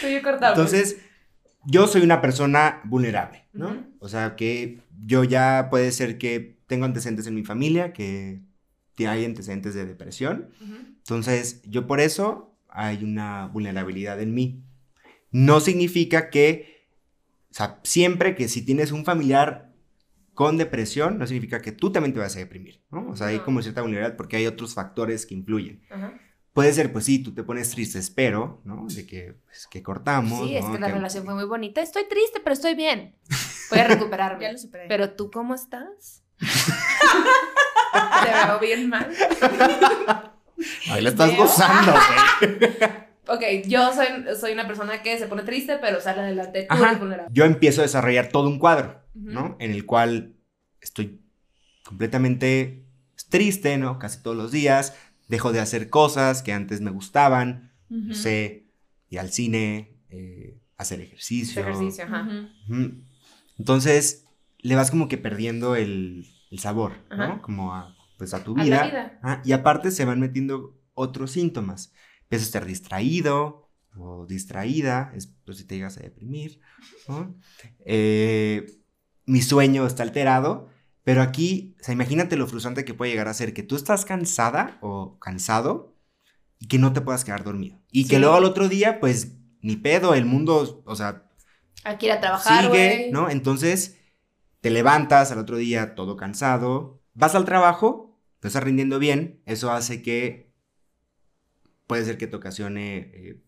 [0.02, 0.58] Tú y yo cortamos.
[0.58, 0.98] Entonces,
[1.66, 3.86] yo soy una persona vulnerable, ¿no?
[4.00, 8.42] O sea, que yo ya puede ser que tengo antecedentes en mi familia, que
[9.00, 10.52] hay antecedentes de depresión.
[10.98, 14.64] Entonces, yo por eso hay una vulnerabilidad en mí.
[15.32, 16.88] No significa que,
[17.52, 19.69] o sea, siempre que si tienes un familiar
[20.40, 23.10] con depresión, no significa que tú también te vas a deprimir, ¿no?
[23.10, 25.82] O sea, hay como cierta vulnerabilidad porque hay otros factores que influyen.
[25.90, 26.14] Ajá.
[26.54, 28.86] Puede ser, pues sí, tú te pones triste, espero, ¿no?
[28.88, 30.48] De que, pues, que cortamos.
[30.48, 30.72] Sí, es ¿no?
[30.72, 31.82] que la Que- relación fue muy bonita.
[31.82, 33.18] Estoy triste, pero estoy bien.
[33.70, 34.44] Voy a recuperarme.
[34.46, 34.86] Ya lo superé.
[34.88, 36.24] Pero tú, ¿cómo estás?
[38.24, 39.10] Te veo bien mal.
[40.92, 41.38] Ahí la estás Veo.
[41.44, 41.92] gozando,
[42.40, 42.70] güey.
[43.28, 44.08] Ok, yo soy,
[44.40, 46.66] soy una persona que se pone triste, pero sale adelante.
[46.68, 46.88] Tú Ajá.
[46.88, 47.30] eres vulnerable.
[47.34, 49.58] Yo empiezo a desarrollar todo un cuadro, ¿no?
[49.60, 50.36] En el cual
[50.82, 51.22] estoy
[51.84, 52.86] completamente
[53.30, 54.00] triste, ¿no?
[54.00, 54.96] Casi todos los días.
[55.28, 57.74] Dejo de hacer cosas que antes me gustaban.
[57.90, 58.68] No sé,
[59.10, 61.62] ir al cine, eh, hacer ejercicio.
[61.62, 62.28] Ese ejercicio, ajá.
[63.58, 64.26] Entonces,
[64.60, 67.42] le vas como que perdiendo el, el sabor, ¿no?
[67.42, 68.86] Como a, pues a tu A la vida.
[68.86, 69.20] vida.
[69.24, 71.94] Ah, y aparte se van metiendo otros síntomas.
[72.24, 76.60] Empiezas a estar distraído o distraída, es pues, si te llegas a deprimir.
[77.08, 77.36] ¿no?
[77.86, 78.66] Eh,
[79.30, 80.70] mi sueño está alterado,
[81.04, 84.04] pero aquí, o sea, imagínate lo frustrante que puede llegar a ser que tú estás
[84.04, 85.96] cansada o cansado
[86.58, 87.80] y que no te puedas quedar dormido.
[87.92, 91.30] Y que luego al otro día, pues, ni pedo, el mundo, o sea,
[91.84, 93.10] Hay que ir a trabajar, sigue.
[93.12, 93.30] ¿no?
[93.30, 94.00] Entonces,
[94.62, 99.72] te levantas al otro día todo cansado, vas al trabajo, te estás rindiendo bien, eso
[99.72, 100.56] hace que
[101.86, 103.44] puede ser que te ocasione eh,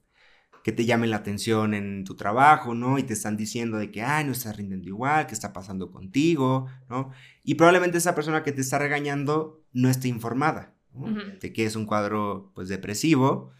[0.63, 2.99] que te llamen la atención en tu trabajo, ¿no?
[2.99, 6.67] Y te están diciendo de que, ay, no estás rindiendo igual, ¿qué está pasando contigo?
[6.89, 7.11] ¿no?
[7.43, 10.75] Y probablemente esa persona que te está regañando no esté informada.
[11.39, 13.51] De que es un cuadro, pues, depresivo.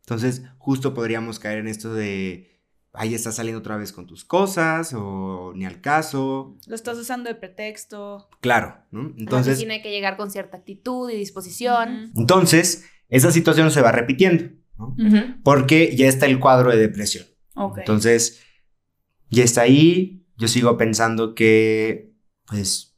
[0.00, 2.58] Entonces, justo podríamos caer en esto de,
[2.92, 6.56] ahí estás saliendo otra vez con tus cosas, o ni al caso.
[6.66, 8.28] Lo estás usando de pretexto.
[8.40, 9.02] Claro, ¿no?
[9.02, 12.10] Entonces Entonces, tiene que llegar con cierta actitud y disposición.
[12.16, 14.96] entonces, esa situación se va repitiendo, ¿no?
[15.42, 17.26] Porque ya está el cuadro de depresión.
[17.76, 18.42] Entonces,
[19.30, 22.14] ya está ahí, yo sigo pensando que,
[22.46, 22.96] pues,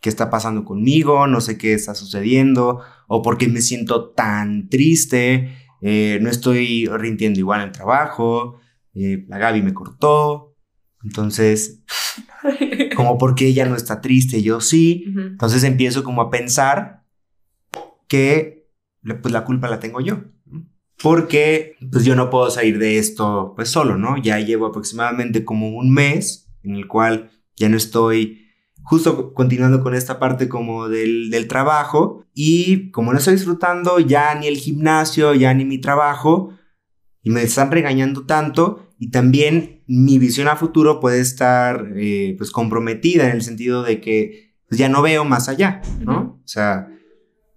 [0.00, 1.26] ¿qué está pasando conmigo?
[1.26, 6.86] No sé qué está sucediendo, o por qué me siento tan triste, eh, no estoy
[6.86, 8.60] rindiendo igual en el trabajo,
[8.92, 10.56] eh, la Gaby me cortó,
[11.02, 11.82] entonces,
[12.96, 17.04] como porque ella no está triste, yo sí, entonces empiezo como a pensar
[18.08, 18.68] que
[19.22, 20.24] pues la culpa la tengo yo.
[21.04, 24.16] Porque pues yo no puedo salir de esto pues solo, ¿no?
[24.16, 28.46] Ya llevo aproximadamente como un mes en el cual ya no estoy
[28.84, 34.34] justo continuando con esta parte como del, del trabajo y como no estoy disfrutando ya
[34.34, 36.54] ni el gimnasio, ya ni mi trabajo
[37.22, 42.50] y me están regañando tanto y también mi visión a futuro puede estar eh, pues
[42.50, 46.40] comprometida en el sentido de que pues, ya no veo más allá, ¿no?
[46.42, 46.88] O sea,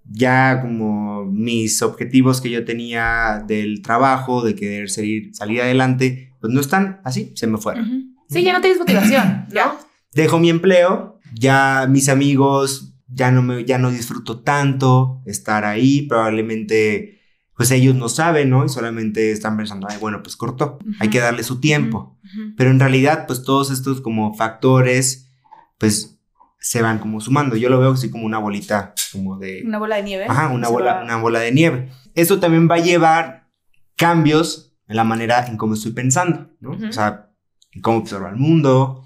[0.09, 6.53] ya como mis objetivos que yo tenía del trabajo, de querer salir, salir adelante, pues
[6.53, 7.85] no están así, se me fueron.
[7.85, 8.03] Ujú.
[8.29, 9.77] Sí, ya no tienes motivación, ¿no?
[10.13, 16.03] Dejo mi empleo, ya mis amigos, ya no, me, ya no disfruto tanto estar ahí,
[16.03, 17.17] probablemente
[17.57, 18.65] pues ellos no saben, ¿no?
[18.65, 22.19] Y solamente están pensando, ay, bueno, pues cortó, hay que darle su tiempo.
[22.23, 22.53] Ujú.
[22.55, 25.31] Pero en realidad, pues todos estos como factores,
[25.79, 26.16] pues
[26.59, 27.55] se van como sumando.
[27.55, 29.63] Yo lo veo así como una bolita, como de...
[29.65, 30.25] Una bola de nieve.
[30.27, 31.89] Ajá, una bola, va- una bola de nieve.
[32.15, 33.47] Esto también va a llevar
[33.95, 36.71] cambios en la manera en cómo estoy pensando, ¿no?
[36.71, 37.29] O sea,
[37.71, 39.03] en cómo observo el mundo.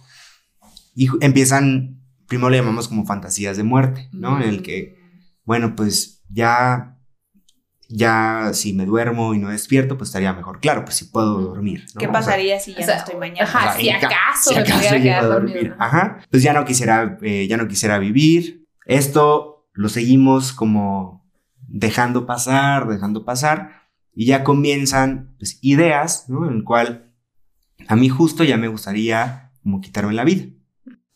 [0.95, 4.37] Y empiezan, primero le llamamos como fantasías de muerte, ¿no?
[4.41, 4.95] En el que,
[5.43, 6.97] bueno, pues ya,
[7.93, 10.59] ya si me duermo y no despierto, pues estaría mejor.
[10.59, 11.85] Claro, pues si puedo dormir.
[11.93, 11.99] ¿no?
[11.99, 13.43] ¿Qué O sea, pasaría si ya O sea, no estoy mañana?
[13.43, 15.75] ajá, o sea, si acaso si me acaso pudiera llego quedar a dormido, dormir.
[15.77, 15.85] ¿no?
[15.85, 16.19] Ajá.
[16.29, 18.65] Pues ya no quisiera, eh, ya no quisiera vivir.
[18.85, 21.29] Esto lo seguimos como
[21.67, 23.81] dejando pasar, dejando pasar.
[24.13, 26.47] Y ya comienzan pues, ideas, ¿no?
[26.47, 27.13] En el cual
[27.87, 30.45] a mí justo ya me gustaría como quitarme la vida.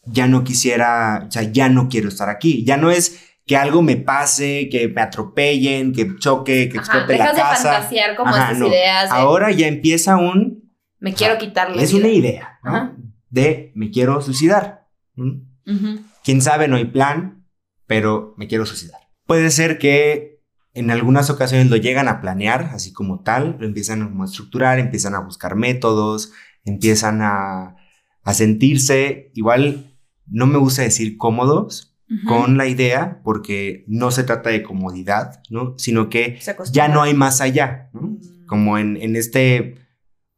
[0.05, 2.63] Ya no quisiera, o sea, ya no quiero estar aquí.
[2.63, 7.17] Ya no es que algo me pase, que me atropellen, que choque, que Ajá, explote
[7.17, 7.71] la dejas de casa.
[7.73, 8.67] fantasear como Ajá, estas no.
[8.67, 12.05] ideas de Ahora ya empieza un me quiero quitar la es vida.
[12.05, 12.75] una idea, ¿no?
[12.75, 12.95] Ajá.
[13.29, 14.87] De me quiero suicidar.
[15.15, 15.31] ¿Mm?
[15.67, 15.99] Ujú.
[16.23, 17.45] Quién sabe, no hay plan,
[17.85, 18.99] pero me quiero suicidar.
[19.27, 20.41] Puede ser que
[20.73, 25.13] en algunas ocasiones lo llegan a planear, así como tal, lo empiezan a estructurar, empiezan
[25.15, 26.31] a buscar métodos,
[26.63, 27.75] empiezan a,
[28.23, 29.91] a sentirse, igual
[30.27, 31.94] no me gusta decir cómodos
[32.27, 35.73] Con la idea, porque no se trata de comodidad, ¿no?
[35.79, 36.39] Sino que
[36.71, 38.01] ya no hay más allá, ¿no?
[38.01, 38.45] Mm.
[38.45, 39.75] Como en, en este,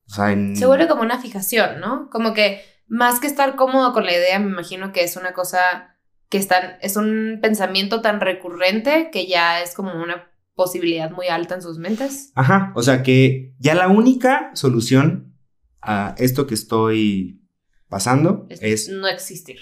[0.07, 0.55] o sea, en...
[0.55, 2.09] Se vuelve como una fijación, ¿no?
[2.09, 5.97] Como que más que estar cómodo con la idea, me imagino que es una cosa
[6.29, 11.55] que están, es un pensamiento tan recurrente que ya es como una posibilidad muy alta
[11.55, 12.31] en sus mentes.
[12.35, 15.37] Ajá, o sea que ya la única solución
[15.81, 17.41] a esto que estoy
[17.87, 19.59] pasando Es, es, no existir.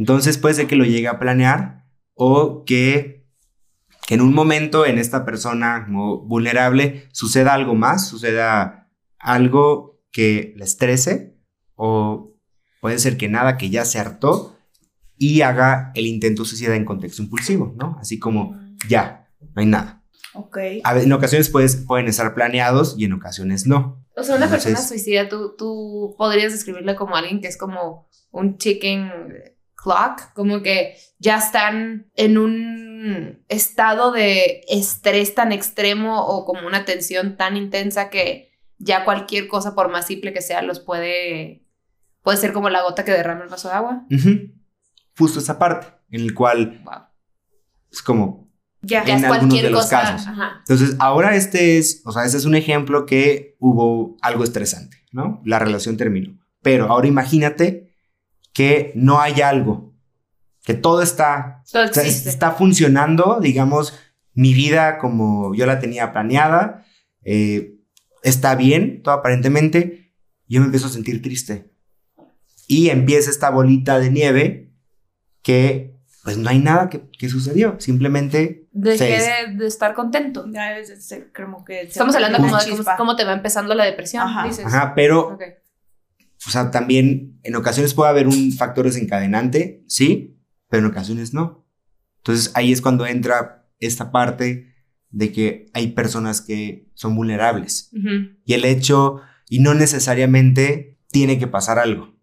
[0.00, 1.84] Entonces puede ser que lo llegue a planear
[2.14, 3.26] o que,
[4.06, 10.54] que en un momento en esta persona como vulnerable suceda algo más, suceda algo que
[10.56, 11.36] la estrese
[11.74, 12.34] o
[12.80, 14.56] puede ser que nada, que ya se hartó
[15.18, 17.98] y haga el intento suicida en contexto impulsivo, ¿no?
[18.00, 18.58] Así como
[18.88, 20.02] ya, no hay nada.
[20.32, 20.56] Ok.
[20.82, 24.02] A ver, en ocasiones puedes, pueden estar planeados y en ocasiones no.
[24.16, 28.08] O sea, una Entonces- persona suicida, tú, tú podrías describirla como alguien que es como
[28.30, 29.10] un chicken
[29.82, 36.84] clock, como que ya están en un estado de estrés tan extremo o como una
[36.84, 41.66] tensión tan intensa que ya cualquier cosa, por más simple que sea, los puede,
[42.22, 44.06] puede ser como la gota que derrama el vaso de agua.
[44.10, 44.52] Ujú.
[45.16, 46.94] Justo esa parte en el cual Wow.
[47.90, 48.50] es como
[48.82, 49.04] Ya.
[49.04, 50.00] Ya En es algunos cualquier de los cosa.
[50.00, 50.26] casos.
[50.28, 50.52] Ajá.
[50.60, 55.42] Entonces, ahora este es, o sea, este es un ejemplo que hubo algo estresante, ¿no?
[55.44, 56.38] La relación terminó.
[56.62, 57.89] Pero ahora imagínate
[58.52, 59.94] que no hay algo,
[60.64, 63.98] que todo está, Todo está funcionando, digamos,
[64.34, 66.84] mi vida como yo la tenía planeada,
[67.22, 67.74] eh,
[68.22, 70.12] está bien, todo aparentemente,
[70.48, 71.70] yo me empiezo a sentir triste.
[72.66, 74.72] Y empieza esta bolita de nieve
[75.42, 80.44] que, pues no hay nada que, que sucedió, simplemente Dejé se- de, de estar contento.
[80.52, 83.74] Ya es- es- es- como que Estamos hablando como de cómo, cómo te va empezando
[83.74, 84.46] la depresión, Ajá.
[84.46, 84.64] dices.
[84.66, 85.36] Ajá, pero.
[86.46, 91.66] O sea, también en ocasiones puede haber un factor desencadenante, sí, pero en ocasiones no.
[92.18, 94.74] Entonces ahí es cuando entra esta parte
[95.10, 98.36] de que hay personas que son vulnerables Ujú.
[98.44, 102.14] y el hecho, y no necesariamente tiene que pasar algo.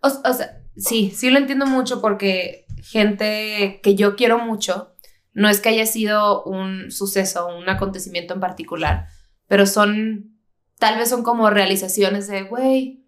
[0.00, 4.94] O, o sea, sí, sí lo entiendo mucho porque gente que yo quiero mucho,
[5.34, 9.06] no es que haya sido un suceso, un acontecimiento en particular,
[9.46, 10.38] pero son,
[10.78, 13.01] tal vez son como realizaciones de, güey,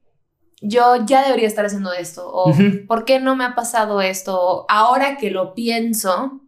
[0.66, 2.52] yo ya debería estar haciendo esto, o.
[2.86, 4.40] ¿por qué no me ha pasado esto?
[4.40, 6.40] O, Ahora que lo pienso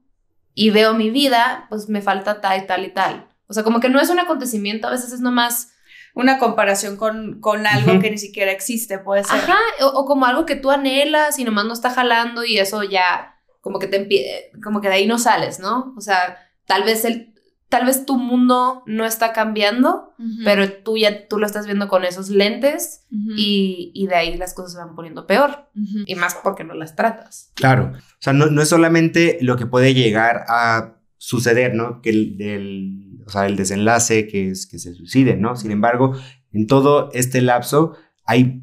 [0.54, 3.28] y veo mi vida, pues me falta tal y tal y tal.
[3.46, 5.72] O sea, como que no es un acontecimiento, a veces es nomás,
[6.14, 9.36] Una comparación con, con algo que ni siquiera existe, puede ser.
[9.36, 12.82] ajá, o, o como algo que tú anhelas y nomás no está jalando y eso
[12.82, 15.92] ya, como que te como que de ahí no sales, ¿no?
[15.96, 17.34] O sea, tal vez el,
[17.68, 20.12] tal vez tu mundo no está cambiando,
[20.44, 24.54] pero tú ya, tú lo estás viendo con esos lentes y, y de ahí las
[24.54, 25.68] cosas se van poniendo peor.
[26.06, 27.50] Y más porque no las tratas.
[27.54, 27.92] Claro.
[27.94, 32.00] O sea, no, no es solamente lo que puede llegar a suceder, ¿no?
[32.02, 35.56] Que el, del- o sea, el desenlace que es que se suiciden, ¿no?
[35.56, 36.14] Sin embargo,
[36.52, 38.62] en todo este lapso hay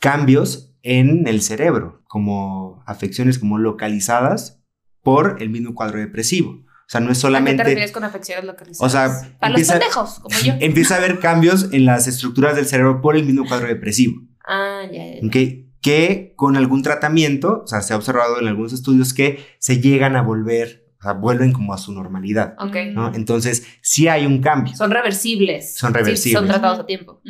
[0.00, 4.60] cambios en el cerebro, como afecciones como localizadas
[5.02, 6.64] por el mismo cuadro depresivo.
[6.86, 7.62] O sea, no es ¿A qué solamente...
[7.62, 8.80] te refieres con afecciones localizadas?
[8.80, 9.04] O sea,
[9.40, 10.52] a los empieza- pendejos, como yo.
[10.60, 14.20] Empieza a haber cambios en las estructuras del cerebro por el mismo cuadro depresivo.
[14.46, 15.20] Ah, ya, ya.
[15.20, 15.26] ya.
[15.26, 15.36] ¿ok?
[15.80, 20.16] Que con algún tratamiento, o sea, se ha observado en algunos estudios que se llegan
[20.16, 22.76] a volver, o sea, vuelven como a su normalidad, Ok.
[22.92, 23.12] ¿no?
[23.14, 24.76] Entonces, sí hay un cambio.
[24.76, 25.74] Son reversibles.
[25.76, 26.38] Son Sí, reversibles.
[26.38, 27.20] son tratados a tiempo.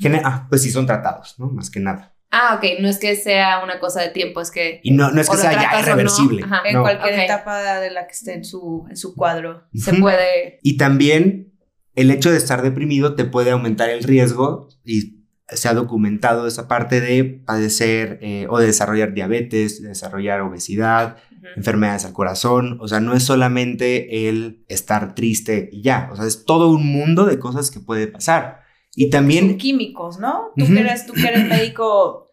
[0.00, 1.48] Gene- ah, pues sí, son tratados, ¿no?
[1.48, 2.15] Más que nada.
[2.38, 2.80] Ah, ok.
[2.80, 4.80] No es que sea una cosa de tiempo, es que.
[4.82, 5.80] Y no, no es que sea ya no.
[5.80, 6.42] irreversible.
[6.44, 6.62] Ajá.
[6.66, 6.82] En no.
[6.82, 9.64] cualquier etapa de la que esté en su, en su cuadro.
[9.74, 10.58] Se puede.
[10.62, 11.54] Y también
[11.94, 16.68] el hecho de estar deprimido te puede aumentar el riesgo y se ha documentado esa
[16.68, 21.16] parte de padecer eh, o de desarrollar diabetes, de desarrollar obesidad,
[21.56, 26.26] enfermedades al corazón, o sea, no es solamente el estar triste y ya, o sea,
[26.26, 28.62] es todo un mundo de cosas que puede pasar.
[28.96, 30.52] Y Son también, químicos, ¿no?
[30.56, 32.25] Tú, que eres, tú que eres médico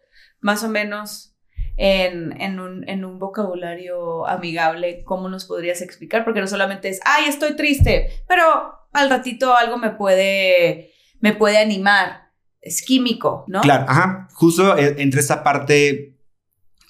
[0.44, 1.34] más o menos
[1.76, 6.22] en, en un, en un vocabulario amigable, ¿cómo nos podrías explicar?
[6.24, 8.44] Porque no solamente es, ay, estoy triste, pero
[8.92, 12.30] al ratito algo me puede, me puede animar.
[12.60, 13.60] Es químico, ¿no?
[13.62, 16.16] claro, ajá, justo eh, entre esta parte,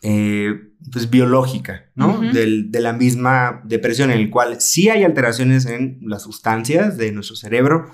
[0.02, 0.52] eh,
[0.92, 2.20] pues, biológica, ¿no?
[2.32, 7.10] Del- de la misma depresión, en el cual sí hay alteraciones en las sustancias de
[7.12, 7.90] nuestro cerebro,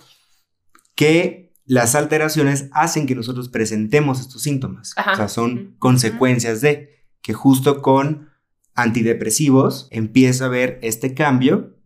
[0.95, 1.40] que
[1.71, 4.93] las alteraciones hacen que nosotros presentemos estos síntomas.
[4.97, 5.13] Ajá.
[5.13, 8.29] O sea, son consecuencias de que justo con
[8.75, 11.77] antidepresivos empieza a haber este cambio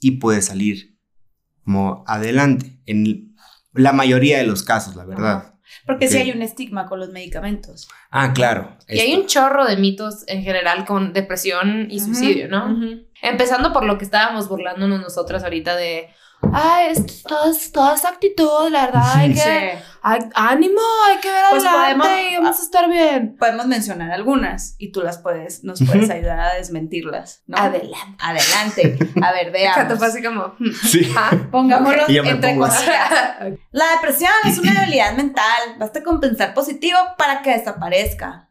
[0.00, 0.96] y puede salir
[1.64, 2.78] como adelante.
[2.86, 3.34] En
[3.72, 5.54] la mayoría de los casos, la verdad.
[5.86, 6.22] Porque sí Ok.
[6.22, 7.88] hay un estigma con los medicamentos.
[8.12, 8.76] Ah, claro.
[8.88, 12.78] Y hay un chorro de mitos en general con depresión y suicidio, ¿no?
[13.20, 16.10] Empezando por lo que estábamos burlándonos nosotras ahorita de.
[16.52, 19.02] Ay, es toda, toda esa actitud, la verdad.
[19.14, 19.84] Hay que, Sí.
[20.02, 23.36] hay- ánimo, hay que ver Pues adelante podemos- y vamos a estar bien.
[23.38, 27.56] Podemos mencionar algunas y tú las puedes, nos puedes ayudar a desmentirlas, ¿no?
[27.56, 27.96] Adelante.
[28.18, 28.98] Adelante.
[29.22, 30.02] A ver, veamos.
[30.02, 30.54] así como.
[30.58, 31.12] hmm, Sí.
[31.16, 32.80] ah, Pongámoslo Y yo me entre comillas.
[33.70, 35.76] La depresión es una debilidad mental.
[35.78, 38.48] Basta con pensar positivo para que desaparezca.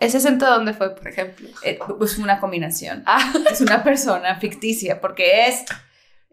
[0.00, 1.48] ¿Ese acento dónde fue, por ejemplo?
[1.62, 3.02] Eh, pues una combinación.
[3.06, 5.64] Ah, Es una persona ficticia porque es,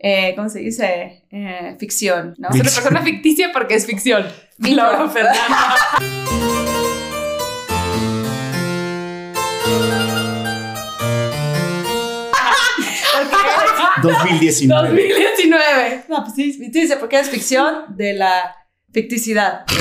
[0.03, 1.23] eh, ¿cómo se dice?
[1.29, 2.49] Eh, ficción, ¿no?
[2.49, 4.25] es una persona ficticia porque es ficción.
[4.57, 5.39] Laura Fernanda.
[14.01, 14.89] Porque 2019.
[14.89, 16.03] 2019.
[16.09, 18.55] No, pues sí, ficticia porque es ficción de la
[18.91, 19.65] ficticidad.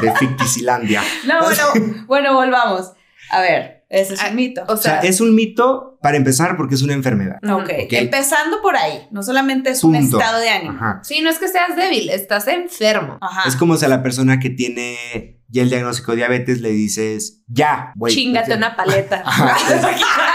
[0.00, 1.02] De Ficticilandia.
[1.26, 2.92] No, bueno, bueno, volvamos.
[3.30, 4.62] A ver, ese es Ah, un mito.
[4.68, 7.36] O O sea, es un mito para empezar porque es una enfermedad.
[7.42, 7.92] ok, ok.
[7.92, 9.06] empezando por ahí.
[9.10, 10.72] No solamente es un estado de ánimo.
[10.76, 11.00] Ajá.
[11.02, 13.18] sí, no es que seas débil, estás enfermo.
[13.20, 13.42] Ajá.
[13.48, 17.42] Es como si a la persona que tiene ya el diagnóstico de diabetes le dices,
[17.48, 18.14] ya, güey.
[18.14, 18.66] Chingate pues ya".
[18.66, 19.22] una paleta.
[19.26, 19.56] Ajá.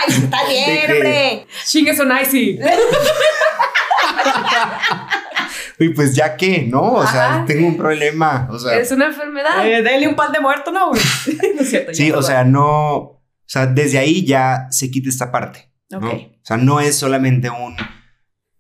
[0.06, 1.48] Ay, está ¿De bien, hombre.
[1.66, 2.60] Chingas un icy.
[5.78, 6.94] Y pues ya qué, ¿no?
[6.94, 7.46] O sea, Ajá.
[7.46, 8.48] tengo un problema.
[8.50, 9.66] O sea, Es una enfermedad.
[9.68, 10.90] Eh, dele un pan de muerto, ¿no?
[10.90, 11.02] güey?
[11.56, 11.94] no es cierto.
[11.94, 13.15] sí, o sea, no.
[13.46, 15.72] O sea, desde ahí ya se quita esta parte.
[15.90, 16.00] ¿no?
[16.00, 16.06] Ok.
[16.06, 17.76] O sea, no es solamente un.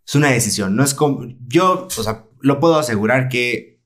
[0.06, 0.76] Es una decisión.
[0.76, 1.26] No es como.
[1.48, 3.82] Yo, o sea, lo puedo asegurar que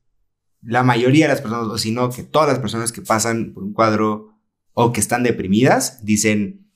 [0.62, 3.64] la mayoría de las personas, o si no, que todas las personas que pasan por
[3.64, 4.36] un cuadro
[4.74, 6.70] o que están deprimidas, dicen,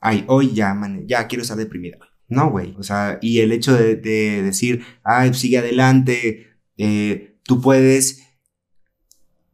[0.00, 1.98] ay, hoy ya, man, ya quiero estar deprimida.
[2.28, 2.74] No, güey.
[2.78, 8.22] O sea, y el hecho de, de decir, ay, sigue adelante, eh, tú puedes.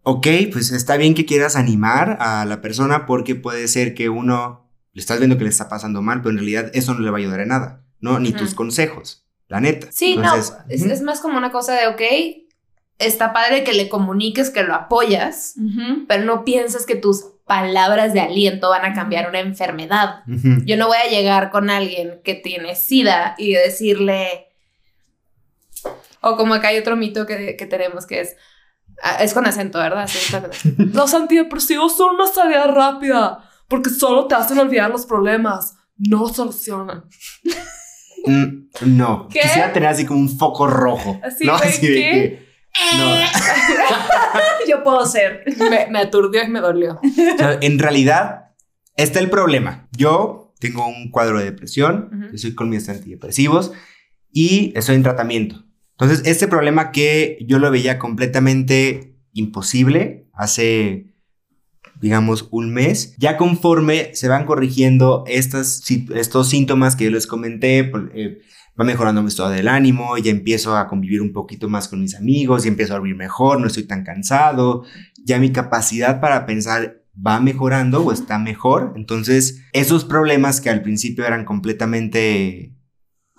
[0.04, 4.68] Ok, pues está bien que quieras animar a la persona porque puede ser que uno
[4.92, 7.18] le estás viendo que le está pasando mal, pero en realidad eso no le va
[7.18, 8.18] a ayudar en nada, ¿no?
[8.18, 9.88] Ni tus consejos, la neta.
[9.90, 12.02] Sí, Entonces, no, es, es más como una cosa de, ok,
[12.98, 15.54] está padre que le comuniques que lo apoyas,
[16.08, 20.22] pero no pienses que tus palabras de aliento van a cambiar una enfermedad.
[20.64, 24.48] Yo no voy a llegar con alguien que tiene SIDA y decirle,
[26.20, 28.36] o como acá hay otro mito que, que tenemos que es,
[29.20, 30.06] es con acento, ¿verdad?
[30.08, 30.74] Sí.
[30.78, 37.04] Los antidepresivos son una salida rápida porque solo te hacen olvidar los problemas, no solucionan.
[38.26, 39.28] Mm, no.
[39.28, 39.40] ¿Qué?
[39.40, 41.20] Quisiera tener así como un foco rojo.
[41.24, 41.54] Así, ¿no?
[41.54, 42.10] Así de ¿qué?
[42.10, 42.52] que-
[42.96, 43.14] No.
[44.68, 45.44] Yo puedo ser.
[45.58, 47.00] me, me aturdió y me dolió.
[47.02, 48.50] O sea, en realidad,
[48.96, 49.88] está el problema.
[49.96, 52.34] Yo tengo un cuadro de depresión, Ujú.
[52.36, 53.72] estoy con mis antidepresivos
[54.32, 55.64] y estoy en tratamiento.
[56.02, 61.14] Entonces, este problema que yo lo veía completamente imposible hace,
[62.00, 65.80] digamos, un mes, ya conforme se van corrigiendo estas,
[66.14, 68.40] estos síntomas que yo les comenté, por- eh,
[68.78, 72.16] va mejorando mi estado del ánimo, ya empiezo a convivir un poquito más con mis
[72.16, 74.84] amigos, ya empiezo a dormir mejor, no estoy tan cansado,
[75.24, 78.94] ya mi capacidad para pensar va mejorando o está mejor.
[78.96, 82.74] Entonces, esos problemas que al principio eran completamente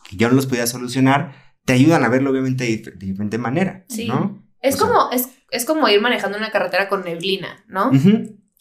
[0.09, 3.37] que yo no los podía solucionar, te ayudan a verlo obviamente de, dif- de diferente
[3.37, 4.07] manera, Sí.
[4.07, 4.43] ¿no?
[4.61, 7.91] Es O sea- como, es, es como ir manejando una carretera con neblina, ¿no?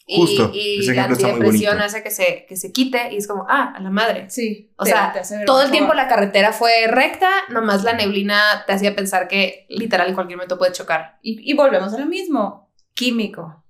[0.05, 3.73] Justo, Y, ese la antidepresión hace que se, que se quite y es como, ah,
[3.73, 4.29] a la madre.
[4.29, 4.69] Sí.
[4.75, 8.73] O te- sea, te Todo el tiempo la carretera fue recta, nomás la neblina te
[8.73, 11.19] hacía pensar que literal en cualquier momento puede chocar.
[11.21, 12.69] Y, y volvemos a lo mismo.
[12.93, 13.63] Químico.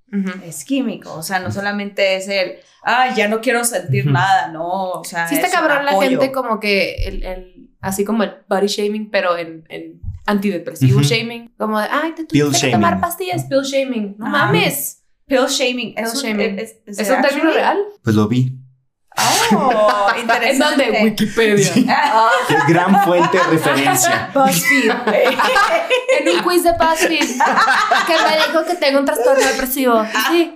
[0.43, 1.13] Es químico.
[1.13, 4.91] O sea, no solamente es el, ah, ya no quiero sentir nada, no.
[4.91, 7.52] O sea, Sí está cabrón la gente como que el, el-
[7.83, 11.53] así como el body shaming, pero en, en antidepresivo shaming.
[11.57, 14.15] Como de, ay, te Pill tuviste que tomar pastillas, pill shaming.
[14.17, 15.03] No mames.
[15.27, 15.93] Pill shaming.
[15.95, 16.59] Pill ¿Es, un, shaming.
[16.59, 17.77] es, es- ¿Es un término real?
[18.03, 18.57] Pues lo vi.
[19.51, 20.83] Oh, interesante.
[20.87, 21.03] ¿En dónde?
[21.03, 21.73] Wikipedia.
[22.47, 24.31] Qué gran fuente de referencia.
[24.33, 24.91] BuzzFeed.
[26.19, 30.03] en un quiz de BuzzFeed que me dijo que tengo un trastorno depresivo.
[30.31, 30.55] Sí,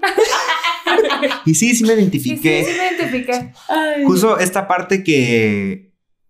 [1.46, 2.66] Y sí, sí me sí, sí, identifiqué.
[2.66, 3.54] sí me identifiqué.
[3.68, 4.04] Ay.
[4.06, 5.87] Justo esta parte que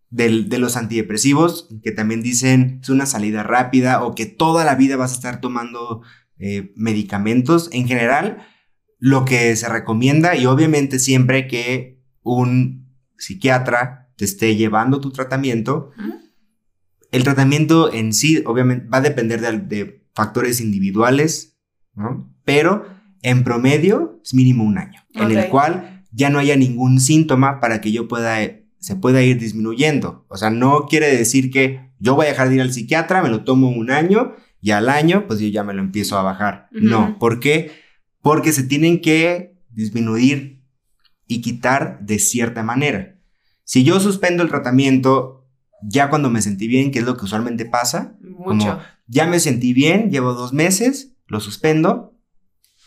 [0.10, 4.76] del- de los antidepresivos, que también dicen es una salida rápida o que toda la
[4.76, 6.02] vida vas a estar tomando
[6.40, 7.70] eh, medicamentos.
[7.74, 8.38] En general,
[9.00, 15.92] lo que se recomienda y obviamente siempre que un psiquiatra te esté llevando tu tratamiento,
[17.12, 21.58] el tratamiento en sí obviamente va a depender de, de factores individuales,
[21.96, 22.34] ¿no?
[22.44, 22.86] Pero
[23.22, 27.82] en promedio es mínimo un año, en el cual ya no haya ningún síntoma para
[27.82, 28.36] que yo pueda,
[28.88, 30.26] se pueda ir disminuyendo.
[30.30, 33.28] O sea, no quiere decir que yo voy a dejar de ir al psiquiatra, me
[33.28, 36.70] lo tomo un año y al año pues yo ya me lo empiezo a bajar.
[36.72, 37.74] No, ¿por qué?
[38.22, 40.64] Porque se tienen que disminuir
[41.26, 43.20] y quitar de cierta manera.
[43.66, 45.50] Si yo suspendo el tratamiento
[45.84, 48.80] ya cuando me sentí bien, que es lo que usualmente pasa, Mucho.
[49.06, 52.14] ya me sentí bien, llevo dos meses, lo suspendo.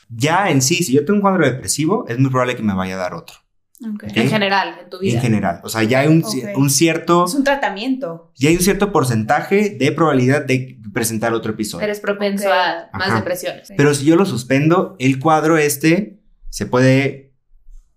[0.08, 2.94] Ya en sí, si yo tengo un cuadro depresivo, es muy probable que me vaya
[2.94, 3.36] a dar otro.
[3.82, 5.14] En general, en tu vida.
[5.14, 5.60] En general.
[5.64, 6.22] O sea, ya hay un,
[6.70, 7.24] cierto.
[7.24, 8.30] Es un tratamiento.
[8.36, 11.84] Ya hay un cierto porcentaje de probabilidad de presentar otro episodio.
[11.84, 13.16] Eres propenso a más Ajá.
[13.16, 13.72] depresiones.
[13.76, 17.30] Pero si yo lo suspendo, el cuadro este se puede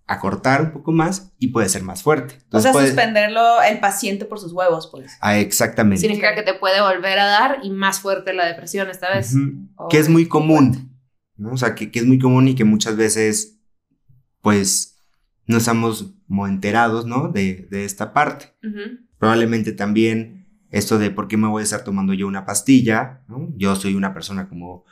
[0.06, 2.34] acortar un poco más y puede ser más fuerte.
[2.34, 5.12] O Entonces sea, puede- suspenderlo el paciente por sus huevos, pues.
[5.20, 6.00] Ah, exactamente.
[6.00, 9.34] Significa que te puede volver a dar y más fuerte la depresión esta vez.
[9.90, 10.90] Que es muy común.
[11.36, 11.52] ¿no?
[11.52, 13.58] O sea, que, que es muy común y que muchas veces,
[14.40, 14.93] pues,
[15.46, 16.14] no estamos
[16.48, 17.28] enterados, ¿no?
[17.28, 18.46] De, de esta parte.
[19.18, 23.52] Probablemente también esto de por qué me voy a estar tomando yo una pastilla, ¿no?
[23.56, 24.84] Yo soy una persona como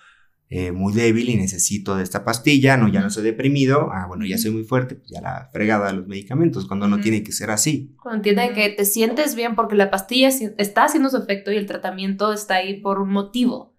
[0.55, 4.27] eh, muy débil y necesito de esta pastilla, no, ya no soy deprimido, ah, bueno,
[4.27, 7.33] ya soy muy fuerte, pues ya la fregada de los medicamentos, cuando no tiene que
[7.33, 7.97] ser así.
[8.03, 11.65] Cuando entienden que te sientes bien porque la pastilla está haciendo su efecto y el
[11.65, 13.75] tratamiento está ahí por un motivo.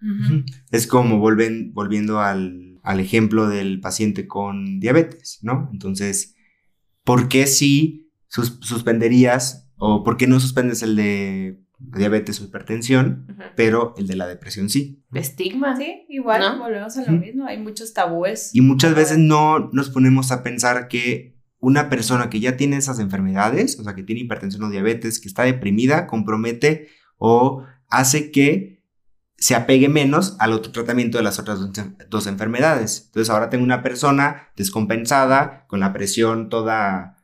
[0.72, 5.70] Es como volven, volviendo al, al ejemplo del paciente con diabetes, ¿no?
[5.72, 6.36] Entonces,
[7.04, 7.46] ¿por qué
[8.28, 14.16] sus- suspenderías o por qué no suspendes el de diabetes o hipertensión, pero el de
[14.16, 15.04] la depresión sí?
[15.14, 15.76] Estigma.
[15.76, 16.60] Sí, igual, ¿No?
[16.64, 17.46] volvemos a lo mismo.
[17.46, 18.52] Hay muchos tabúes.
[18.54, 23.00] Y muchas veces no nos ponemos a pensar que una persona que ya tiene esas
[23.00, 26.88] enfermedades, o sea, que tiene hipertensión o diabetes, que está deprimida, compromete
[27.18, 28.73] o hace que
[29.44, 31.70] se apegue menos al otro tratamiento de las otras dos,
[32.10, 33.04] dos enfermedades.
[33.08, 37.18] Entonces ahora tengo una persona descompensada, con la presión toda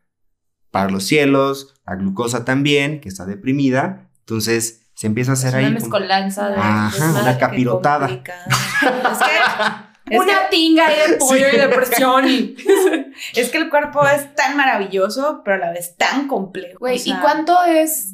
[0.69, 4.09] para los cielos, la glucosa también, que está deprimida.
[4.19, 5.73] Entonces se empieza a Es hacer una ahí...
[5.75, 8.09] como- mezcolanza de Ajá, una capirotada.
[8.09, 12.55] Es que, es Una tinga ahí de pollo y depresión y...
[12.55, 13.11] que-
[13.41, 16.79] es que el cuerpo es tan maravilloso, pero a la vez tan complejo.
[16.79, 18.13] Güey, o sea, ¿y cuánto es?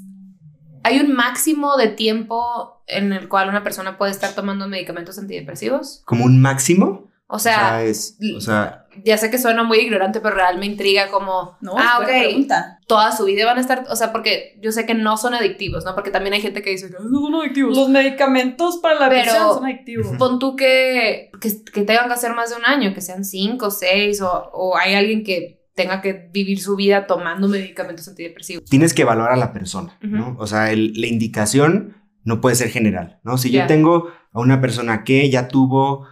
[0.85, 6.01] ¿Hay un máximo de tiempo en el cual una persona puede estar tomando medicamentos antidepresivos?
[6.05, 7.11] como un máximo.
[7.27, 11.09] O sea, es, o sea, ya sé que suena muy ignorante, pero real me intriga
[11.09, 12.77] como, No, ah, ok, pregunta.
[12.85, 15.83] toda su vida van a estar, o sea, porque yo sé que no son adictivos,
[15.85, 15.95] ¿no?
[15.95, 17.75] Porque también hay gente que dice que no son adictivos.
[17.75, 20.07] Los medicamentos para la Pero- presión son adictivos.
[20.19, 23.71] Pon tú que, que, que tengan que hacer más de un año, que sean cinco,
[23.71, 28.63] seis, o, o hay alguien que tenga que vivir su vida tomando medicamentos antidepresivos.
[28.69, 30.35] tienes que evaluar a la persona, ¿no?
[30.39, 33.37] O sea, el- la indicación no puede ser general, ¿no?
[33.37, 36.07] Si yo tengo a una persona que ya tuvo,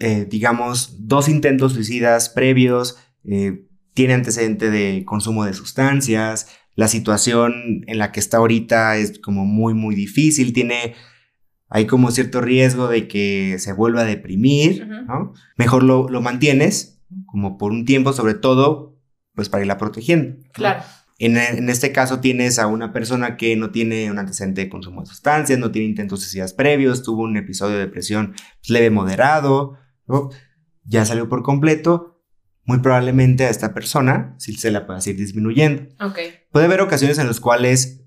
[0.00, 7.84] eh, digamos, dos intentos suicidas previos, eh, tiene antecedente de consumo de sustancias, la situación
[7.86, 10.94] en la que está ahorita es como muy, muy difícil, tiene,
[11.68, 14.84] hay como cierto riesgo de que se vuelva a deprimir.
[14.88, 15.32] ¿no?
[15.56, 16.93] Mejor lo, lo mantienes
[17.26, 18.98] como por un tiempo, sobre todo,
[19.34, 20.36] pues para irla protegiendo.
[20.52, 20.82] Claro.
[21.18, 25.00] En, en este caso tienes a una persona que no tiene un antecedente de consumo
[25.02, 29.74] de sustancias, no tiene intentos suicidas previos, tuvo un episodio de depresión pues, leve moderado,
[30.06, 30.30] ¿no?
[30.84, 32.10] ya salió por completo.
[32.66, 35.82] Muy probablemente a esta persona sí se la pueda ir disminuyendo.
[36.00, 36.18] Ok.
[36.50, 38.04] Puede haber ocasiones en las cuales,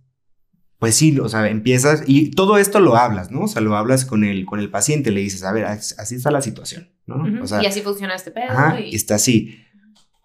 [0.80, 3.42] pues sí, o sea, empiezas y todo esto lo hablas, ¿no?
[3.42, 6.16] O sea, lo hablas con el, con el paciente, le dices, a ver, as- así
[6.16, 7.16] está la situación, ¿no?
[7.16, 7.44] Ujú.
[7.44, 8.52] O sea, y así funciona este pedo.
[8.52, 9.64] Ajá, y- está así.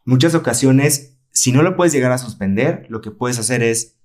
[0.04, 3.96] Muchas ocasiones, si no lo puedes llegar a suspender, lo que puedes hacer es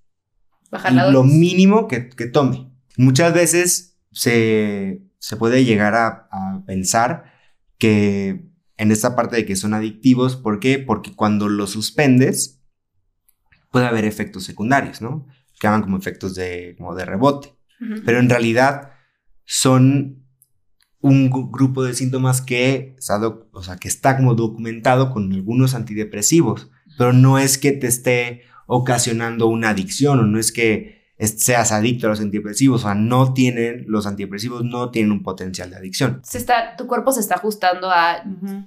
[0.72, 2.72] bajar la lo mínimo que, que tome.
[2.98, 7.34] Muchas veces se, se puede llegar a, a pensar
[7.78, 8.46] que
[8.78, 10.78] en esta parte de que son adictivos, ¿por qué?
[10.80, 12.62] Porque cuando lo suspendes,
[13.72, 15.28] puede haber efectos secundarios, ¿no?
[15.60, 17.54] Que llaman como efectos de, como de rebote
[18.06, 18.92] pero en realidad
[19.46, 20.27] son
[21.08, 22.96] un gru- grupo de síntomas que,
[23.52, 28.42] o sea, que está como documentado con algunos antidepresivos, pero no es que te esté
[28.66, 33.34] ocasionando una adicción o no es que seas adicto a los antidepresivos, o sea, no
[33.34, 36.20] tienen, los antidepresivos no tienen un potencial de adicción.
[36.24, 38.24] Se está, tu cuerpo se está ajustando a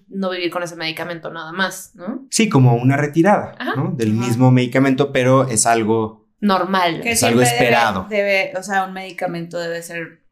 [0.08, 2.26] no vivir con ese medicamento nada más, ¿no?
[2.30, 3.76] Sí, como una retirada Ajá.
[3.76, 3.92] ¿no?
[3.96, 4.26] del Ajá.
[4.26, 6.28] mismo medicamento, pero es algo...
[6.40, 7.02] Normal.
[7.02, 8.06] Que Es algo debe- esperado.
[8.08, 10.22] Debe, o sea, un medicamento debe ser,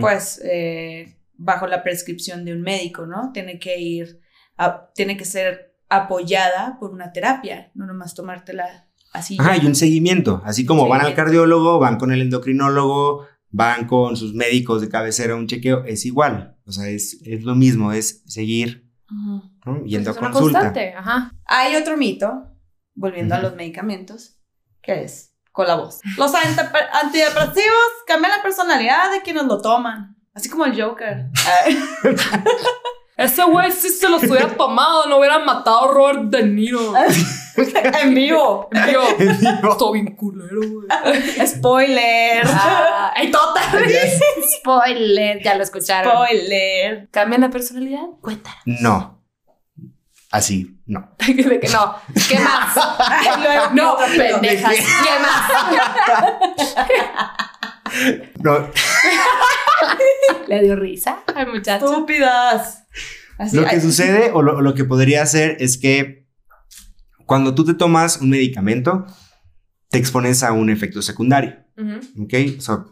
[0.00, 3.30] pues, eh, bajo la prescripción de un médico, ¿no?
[3.32, 4.20] Tiene que ir,
[4.56, 9.36] a- tiene que ser apoyada por una terapia, no nomás tomártela así.
[9.40, 9.62] Ajá, ya.
[9.62, 10.40] y un seguimiento.
[10.44, 15.34] Así como van al cardiólogo, van con el endocrinólogo, van con sus médicos de cabecera
[15.34, 16.56] a un chequeo, es igual.
[16.66, 18.90] O sea, es, es lo mismo, es seguir.
[19.62, 20.60] Pues yendo es a consulta.
[20.60, 21.32] constante, ajá.
[21.44, 22.50] Hay otro mito,
[22.94, 24.38] volviendo a los medicamentos,
[24.80, 26.00] que es con la voz.
[26.16, 30.16] Los antidepresivos cambian la personalidad de quienes lo toman.
[30.34, 31.26] Así como el Joker.
[33.16, 36.94] Ese güey sí se los hubiera tomado, no hubiera matado a Robert De Niro.
[38.02, 38.70] en vivo.
[38.90, 41.46] Yo, Digo, todo bien culero, güey.
[41.46, 42.42] Spoiler.
[42.46, 43.84] Ah, ¡Ay, total!
[44.58, 46.10] Spoiler, ya lo escucharon.
[46.10, 47.08] Spoiler.
[47.10, 48.06] ¿Cambian la personalidad?
[48.20, 48.62] Cuéntanos.
[48.64, 49.22] no.
[50.30, 51.10] Así, no.
[51.18, 51.94] De que no.
[52.26, 52.74] ¿Qué más?
[53.74, 54.74] No, pendejas.
[54.76, 55.52] ¿Qué más?
[58.40, 58.70] No,
[60.52, 61.86] ¿Le dio risa al muchacho?
[61.86, 62.84] Estúpidas.
[63.38, 66.28] Así, Lo que ay, sucede o lo, lo que podría hacer es que
[67.24, 69.06] cuando tú te tomas un medicamento,
[69.88, 71.56] te expones a un efecto secundario.
[72.20, 72.34] ¿Ok?
[72.58, 72.84] O sea,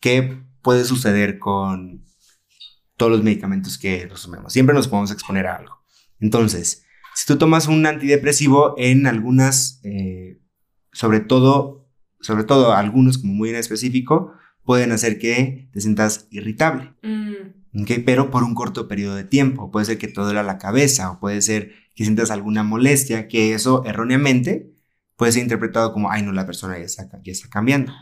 [0.00, 2.06] ¿qué puede suceder con
[2.96, 4.54] todos los medicamentos que nos tomemos?
[4.54, 5.82] Siempre nos podemos exponer a algo.
[6.20, 10.40] Entonces, si tú tomas un antidepresivo en algunas, eh,
[10.90, 11.86] sobre todo,
[12.20, 14.32] sobre todo algunos como muy en específico,
[14.64, 16.94] pueden hacer que te sientas irritable.
[17.02, 17.84] Mm.
[18.04, 19.70] Pero por un corto periodo de tiempo.
[19.70, 23.54] Puede ser que te duela la cabeza o puede ser que sientas alguna molestia, que
[23.54, 24.74] eso erróneamente
[25.16, 27.92] puede ser interpretado como, ay, no, la persona ya está, ya está cambiando.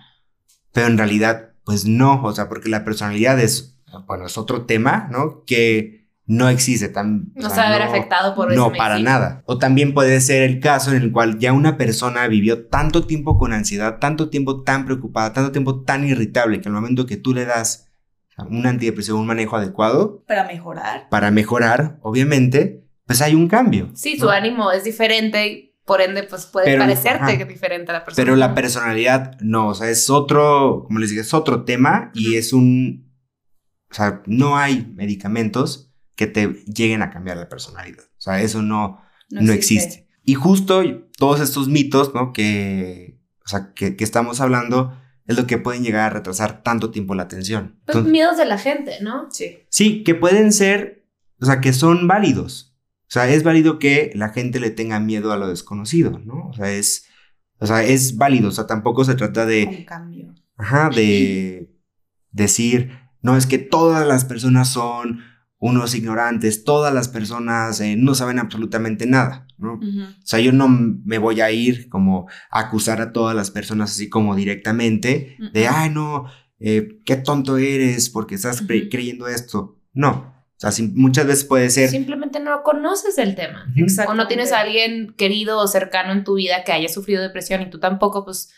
[0.73, 5.09] Pero en realidad, pues no, o sea, porque la personalidad es, bueno, es otro tema,
[5.11, 5.45] ¿no?
[5.45, 7.33] Que no existe tan...
[7.35, 9.43] No o se va a ver no- afectado por no, ese para nada.
[9.47, 13.39] O también puede ser el caso en el cual ya una persona vivió tanto tiempo
[13.39, 17.35] con ansiedad, tanto tiempo tan preocupada, tanto tiempo tan irritable, que al momento que tú
[17.35, 17.89] le das
[18.49, 21.09] un antidepresivo, un manejo adecuado, Para mejorar.
[21.11, 23.91] para mejorar, obviamente, pues hay un cambio.
[23.95, 24.31] Sí, su ¿no?
[24.31, 27.37] ánimo es diferente y por ende, pues puede Pero- parecerte ajá.
[27.39, 28.25] que diferente a la persona.
[28.25, 32.37] Pero la personalidad no, o sea, es otro, como les dije, es otro tema y
[32.37, 33.13] es un,
[33.91, 38.05] o sea, no hay medicamentos que te lleguen a cambiar la personalidad.
[38.05, 39.01] O sea, eso no,
[39.31, 40.09] no, existe.
[40.25, 40.83] Y justo
[41.19, 42.33] todos estos mitos, ¿no?
[42.33, 44.97] Que, o sea, que, que estamos hablando
[45.27, 47.79] es lo que pueden llegar a retrasar tanto tiempo la atención.
[47.85, 49.31] Pues Entonces, miedos de la gente, ¿no?
[49.31, 49.59] Sí.
[49.69, 51.07] sí, que pueden ser,
[51.41, 52.77] o sea, que son válidos.
[53.03, 56.49] O sea, es válido que la gente le tenga miedo a lo desconocido, ¿no?
[56.49, 57.07] O sea, es,
[57.59, 58.49] o sea, es válido.
[58.49, 60.35] O sea, tampoco se trata de, Un cambio.
[60.57, 61.71] ajá, de
[62.31, 65.21] decir, no, es que todas las personas son
[65.63, 69.75] unos ignorantes, todas las personas eh, no saben absolutamente nada, ¿no?
[69.75, 73.93] O sea, yo no me voy a ir como a acusar a todas las personas
[73.93, 76.27] así como directamente de, ay, no,
[76.59, 79.79] eh, qué tonto eres porque estás creyendo esto.
[79.93, 80.35] No,
[80.65, 81.89] o sea, muchas veces puede ser...
[81.91, 83.73] Simplemente no conoces el tema.
[84.09, 87.63] O no tienes a alguien querido o cercano en tu vida que haya sufrido depresión
[87.63, 88.53] y tú tampoco, pues.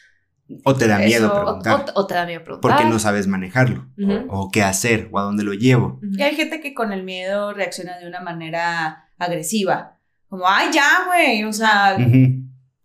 [0.64, 2.70] O te da miedo Eso, preguntar o- o te da miedo preguntar.
[2.70, 3.86] porque no sabes manejarlo
[4.28, 6.00] o qué hacer o a dónde lo llevo.
[6.02, 9.98] Y hay gente que con el miedo reacciona de una manera agresiva.
[10.28, 11.44] Como, ay, ya, güey.
[11.44, 11.96] O sea,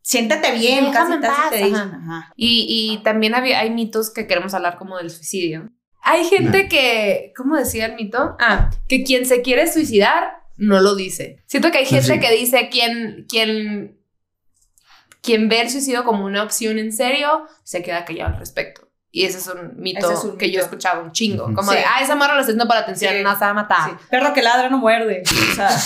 [0.02, 1.76] siéntate bien, Déjame casi, te dicen.
[1.76, 2.00] ajá.
[2.02, 2.34] Ajá.
[2.36, 2.66] Y,
[2.98, 5.70] y también había, hay mitos que queremos hablar como del suicidio.
[6.02, 8.36] Hay gente que, ¿cómo decía el mito?
[8.40, 11.44] Ah, que quien se quiere suicidar no lo dice.
[11.46, 12.20] Siento que hay gente Sí.
[12.20, 13.99] que dice quien, quien,
[15.22, 18.88] quien ve el suicidio como una opción en serio, se queda callado al respecto.
[19.12, 21.46] Y ese es un mito Ese es un que yo he escuchado un chingo.
[21.46, 21.78] Como Sí.
[21.78, 23.24] de, ah, esa morra lo está haciendo para atención, Sí.
[23.24, 23.90] no se va a matar.
[23.90, 23.96] Sí.
[24.12, 25.24] Perro que ladra no muerde.
[25.52, 25.70] O sea,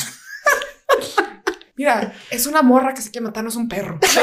[1.75, 3.97] Mira, es una morra que se quiere matar, no es un perro.
[4.01, 4.13] pero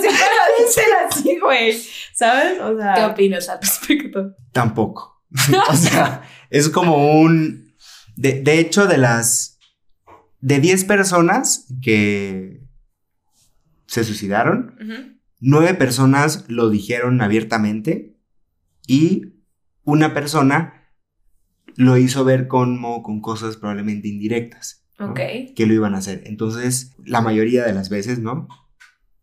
[0.00, 1.78] siempre lo dicen así, güey.
[2.14, 2.58] ¿Sabes?
[2.60, 4.30] O sea, ¿Qué opinas al respecto?
[4.52, 5.22] Tampoco.
[5.68, 7.74] o sea, es como un...
[8.16, 9.49] De, de hecho, de las...
[10.40, 12.62] De 10 personas que
[13.86, 15.18] se suicidaron, Ujú.
[15.40, 18.16] nueve personas lo dijeron abiertamente
[18.86, 19.34] y
[19.84, 20.92] una persona
[21.76, 24.84] lo hizo ver como con cosas probablemente indirectas.
[25.56, 26.22] Que lo iban a hacer.
[26.26, 28.48] Entonces, la mayoría de las veces, ¿no?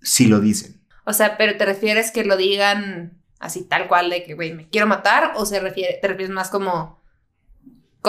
[0.01, 0.81] Sí lo dicen.
[1.05, 4.67] O sea, pero te refieres que lo digan así tal cual de que, güey, me
[4.69, 6.96] quiero matar o se refiere, te refieres más como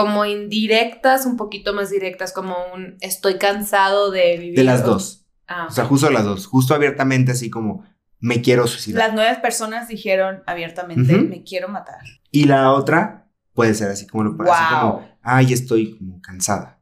[0.03, 4.57] como indirectas, un poquito más directas, como un estoy cansado de vivir.
[4.57, 5.27] De las dos.
[5.47, 6.47] Ah, O sea, justo las dos.
[6.47, 7.85] Justo abiertamente, así como
[8.21, 9.07] me quiero suicidar.
[9.09, 12.01] las nueve personas dijeron abiertamente, me quiero matar.
[12.31, 14.81] Y la otra puede ser así como lo así Wow.
[14.93, 16.81] como, ay, estoy como cansada.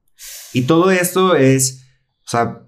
[0.53, 1.85] Y todo esto es,
[2.27, 2.66] o sea,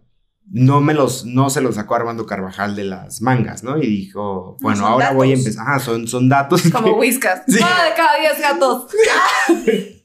[0.51, 3.77] no me los, no se los sacó Armando Carvajal de las mangas, ¿no?
[3.79, 5.67] Y dijo, bueno, ahora voy a empezar.
[5.67, 6.63] Ajá, son, son datos.
[6.73, 7.43] como que- whiskas.
[7.47, 7.59] Sí.
[7.61, 8.87] Nueve de cada diez gatos.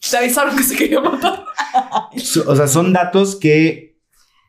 [0.11, 1.45] Te avisaron que se quería matar.
[2.45, 3.93] o sea, son datos que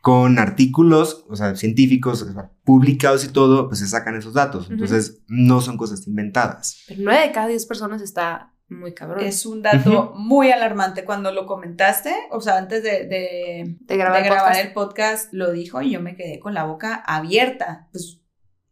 [0.00, 4.68] con artículos, o sea, científicos, o sea, publicados y todo, pues se sacan esos datos.
[4.70, 6.82] Entonces, no son cosas inventadas.
[6.88, 9.24] Pero nueve de cada diez personas está muy cabrón.
[9.24, 11.04] Es un dato muy alarmante.
[11.04, 14.66] Cuando lo comentaste, o sea, antes de, de, de grabar, de el grabar podcast.
[14.66, 17.88] el podcast, lo dijo y yo me quedé con la boca abierta.
[17.92, 18.20] Pues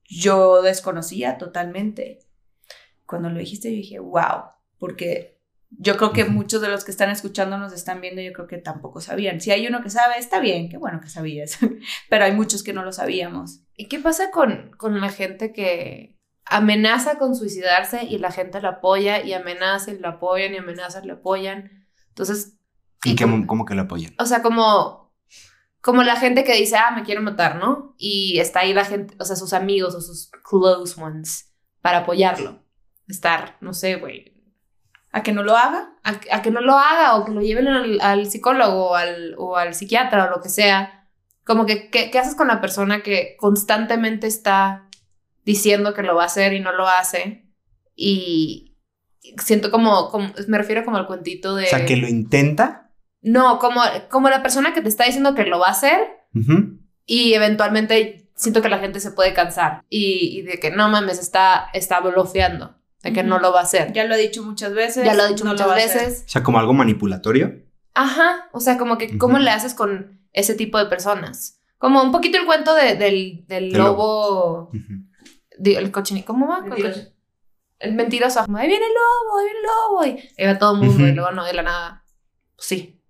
[0.05, 2.21] yo desconocía totalmente.
[3.07, 4.45] Cuando lo dijiste, yo dije, wow,
[4.79, 5.41] porque
[5.71, 6.33] yo creo que Ujú.
[6.33, 9.41] muchos de los que están escuchando nos están viendo, yo creo que tampoco sabían.
[9.41, 11.59] Si hay uno que sabe, está bien, qué bueno que sabías,
[12.11, 13.63] pero hay muchos que no lo sabíamos.
[13.77, 18.71] ¿Y qué pasa con, con la gente que amenaza con suicidarse y la gente la
[18.71, 21.87] apoya y amenaza y la apoyan y amenaza y la apoyan?
[22.09, 22.59] Entonces,
[23.05, 24.15] Y como- como que lo apoyan.
[24.19, 25.13] o sea, como,
[25.81, 27.95] como la gente que dice, ah, me quiero matar, ¿no?
[27.99, 32.63] Y está ahí la gente, o sea, sus amigos o sus close ones para apoyarlo.
[33.09, 34.31] Estar, no sé, güey,
[35.15, 35.91] ¿A que no lo haga?
[36.05, 39.35] a, a que no lo haga o que lo lleven al, al psicólogo o al,
[39.37, 41.07] o al psiquiatra o lo que sea.
[41.45, 44.89] Como que, ¿qué, qué haces con la persona que constantemente está
[45.45, 47.47] diciendo que lo va a hacer y no lo hace?
[47.95, 48.77] Y
[49.39, 51.65] siento como, como me refiero como al cuentito de...
[51.65, 52.91] O sea, que lo intenta.
[53.21, 53.81] No, como,
[54.11, 56.01] como la persona que te está diciendo que lo va a hacer
[57.07, 61.19] y eventualmente siento que la gente se puede cansar y, y de que no mames,
[61.21, 63.93] está, está bloqueando, de que no lo va a hacer.
[63.93, 65.05] Ya lo he dicho muchas veces.
[65.05, 66.25] Ya lo he dicho no muchas veces.
[66.27, 67.63] O sea, como algo manipulatorio.
[67.95, 71.61] Ajá, o sea, como que, ¿cómo le haces con ese tipo de personas?
[71.79, 74.71] Como un poquito el cuento de- del, del Del lobo,
[75.55, 75.63] Ujú.
[75.63, 76.61] di- el cochinito, ¿cómo va?
[76.63, 77.01] Mentiroso.
[77.79, 80.05] El mentiroso, como, ahí viene el lobo, ahí viene el lobo,
[80.39, 82.05] y ahí va todo el mundo, y luego no, de la nada,
[82.55, 83.01] pues sí.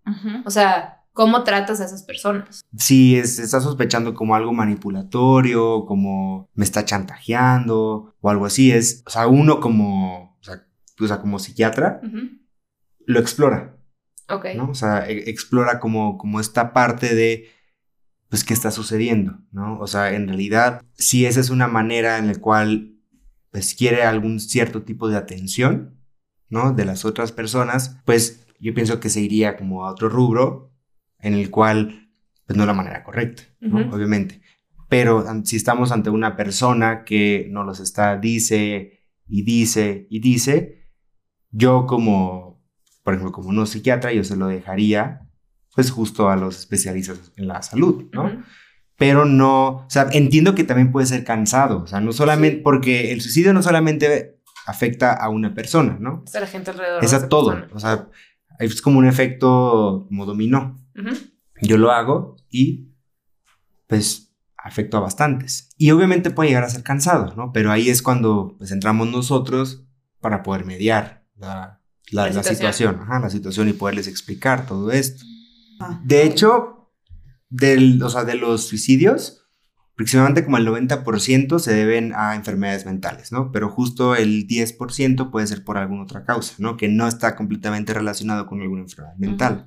[0.46, 2.62] O sea, ¿cómo tratas a esas personas?
[2.76, 9.02] Si es, está sospechando como algo manipulatorio, como me está chantajeando o algo así, es,
[9.06, 10.66] o sea, uno como, o sea,
[11.00, 12.00] o sea, como psiquiatra
[13.06, 13.76] lo explora,
[14.30, 14.46] Ok.
[14.56, 14.70] ¿no?
[14.70, 17.50] O sea, e- explora como, como esta parte de,
[18.32, 19.78] pues, qué está sucediendo, ¿no?
[19.78, 22.94] O sea, en realidad, si esa es una manera en la cual,
[23.50, 26.00] pues, quiere algún cierto tipo de atención,
[26.48, 26.72] ¿no?
[26.72, 30.72] De las otras personas, pues, yo pienso que se iría como a otro rubro
[31.18, 32.08] en el cual,
[32.46, 33.42] pues, no es la manera correcta.
[33.90, 34.40] Obviamente.
[34.88, 40.88] Pero si estamos ante una persona que nos los está, dice y dice y dice,
[41.50, 42.64] yo como,
[43.02, 45.28] por ejemplo, como no psiquiatra, yo se lo dejaría,
[45.74, 48.24] pues justo a los especialistas en la salud, ¿no?
[48.26, 48.42] Ujú.
[48.96, 53.12] Pero no, o sea, entiendo que también puede ser cansado, o sea, no solamente, porque
[53.12, 56.22] el suicidio no solamente afecta a una persona, ¿no?
[56.26, 57.04] Es a la gente alrededor.
[57.04, 57.50] Es a todo.
[57.52, 57.72] persona.
[57.74, 58.08] O sea,
[58.60, 60.78] es como un efecto como dominó.
[60.96, 61.16] Ujú.
[61.62, 62.90] Yo lo hago y
[63.86, 65.70] pues afecto a bastantes.
[65.76, 67.52] Y obviamente puede llegar a ser cansado, ¿no?
[67.52, 69.84] Pero ahí es cuando pues entramos nosotros
[70.20, 72.54] para poder mediar la, la- La la situación.
[72.56, 75.24] situación, ajá, la situación y poderles explicar todo esto.
[75.80, 76.00] Ah.
[76.04, 76.90] De hecho,
[77.48, 79.46] del, o sea, de los suicidios,
[79.94, 83.52] aproximadamente como el 90% se deben a enfermedades mentales, ¿no?
[83.52, 86.76] Pero justo el 10% puede ser por alguna otra causa, ¿no?
[86.76, 89.66] Que no está completamente relacionado con alguna enfermedad mental.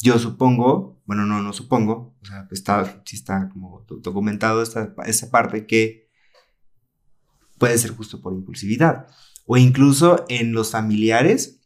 [0.00, 4.94] Yo supongo, bueno, no, no supongo, o sea, está, sí está como do- documentado esta,
[5.06, 6.08] esa parte que
[7.58, 9.06] puede ser justo por impulsividad
[9.46, 11.60] o incluso en los familiares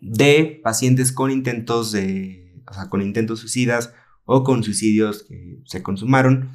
[0.00, 3.92] de pacientes con intentos de, o sea, con intentos suicidas
[4.24, 6.52] o con suicidios que se consumaron,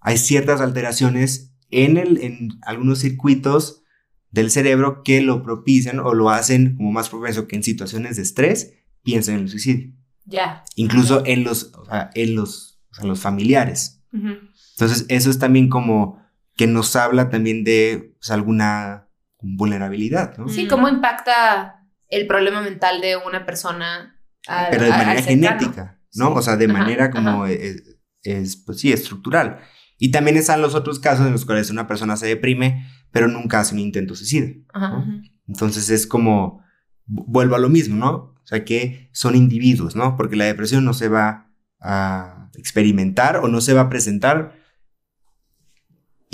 [0.00, 3.82] hay ciertas alteraciones en, el, en algunos circuitos
[4.30, 8.22] del cerebro que lo propician o lo hacen como más propenso que en situaciones de
[8.22, 9.94] estrés piensen en el suicidio.
[10.24, 10.64] Ya.
[10.74, 14.02] Incluso en los, o sea, en los, o sea, los familiares.
[14.12, 16.22] Entonces, eso es también como
[16.56, 19.08] que nos habla también de pues, alguna
[19.40, 20.48] vulnerabilidad, ¿no?
[20.48, 21.83] Sí, cómo impacta
[22.14, 26.28] el problema mental de una persona al- Pero de al- manera genética, ¿no?
[26.28, 26.32] Sí.
[26.36, 27.82] O sea, de Ajá, manera como es,
[28.22, 29.60] es, pues sí, estructural.
[29.98, 33.60] Y también están los otros casos en los cuales una persona se deprime, pero nunca
[33.60, 34.48] hace un intento suicida.
[34.72, 35.04] Ajá.
[35.46, 36.60] Entonces es como,
[37.06, 38.10] vu- vuelvo a lo mismo, ¿no?
[38.12, 40.16] O sea, que son individuos, ¿no?
[40.16, 41.50] Porque la depresión no se va
[41.80, 44.56] a experimentar o no se va a presentar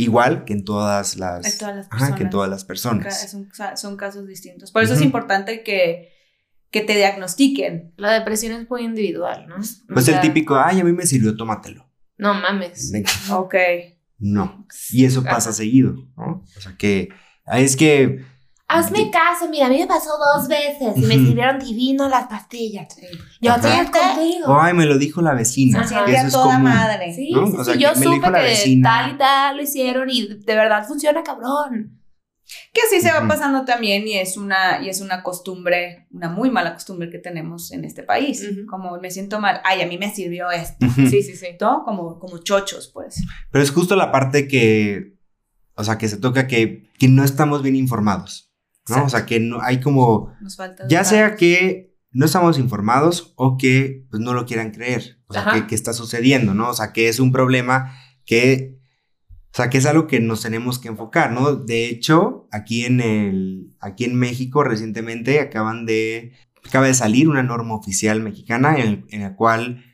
[0.03, 2.31] igual que en todas las, En todas las Ajá, que en personas.
[2.31, 3.31] todas las personas.
[3.31, 4.71] Son, son casos distintos.
[4.73, 6.13] Por eso es importante que,
[6.71, 7.93] que te diagnostiquen.
[7.97, 9.57] La depresión es muy individual, ¿no?
[9.57, 11.89] O Pues sea, el típico, ay, a mí me sirvió, tómatelo.
[12.19, 12.93] No mames.
[13.31, 13.55] Ok.
[14.19, 14.67] No.
[14.91, 15.53] Y eso pasa Ajá.
[15.53, 16.45] seguido, ¿no?
[16.57, 17.09] O sea que
[17.47, 18.25] es que
[18.73, 22.89] Hazme caso, mira, a mí me pasó dos veces y me sirvieron divino las pastillas.
[23.41, 24.61] Yo estoy contigo.
[24.61, 25.83] ay, me lo dijo la vecina.
[25.83, 26.63] Se siente a toda común.
[26.63, 27.13] madre.
[27.15, 27.47] Sí, ¿no?
[27.47, 28.89] sí, O sea, sí, yo supe que vecina.
[28.91, 31.97] tal y tal lo hicieron y de verdad funciona cabrón.
[32.73, 36.51] Que así se va pasando también y es una y es una costumbre, una muy
[36.51, 38.45] mala costumbre que tenemos en este país.
[38.69, 40.85] Como me siento mal, ay, a mí me sirvió esto.
[40.97, 41.47] Sí, sí, sí.
[41.61, 41.85] ¿no?
[41.85, 43.23] Como, como chochos, pues.
[43.53, 45.15] Pero es justo la parte que,
[45.75, 48.50] o sea, que se toca que, que no estamos bien informados,
[48.91, 48.97] ¿no?
[48.97, 49.07] Exacto.
[49.07, 53.57] O sea, que no hay como, Nos falta ya sea que no estamos informados o
[53.57, 55.55] que pues, no lo quieran creer, o sea, Ajá.
[55.55, 56.71] que, que está sucediendo, ¿no?
[56.71, 57.93] O sea, que es un problema
[58.27, 58.79] que,
[59.53, 61.55] o sea, que es algo que nos tenemos que enfocar, ¿no?
[61.55, 66.33] De hecho, aquí en el, aquí en México recientemente acaban de,
[66.67, 69.85] acaba de salir una norma oficial mexicana en, en la cual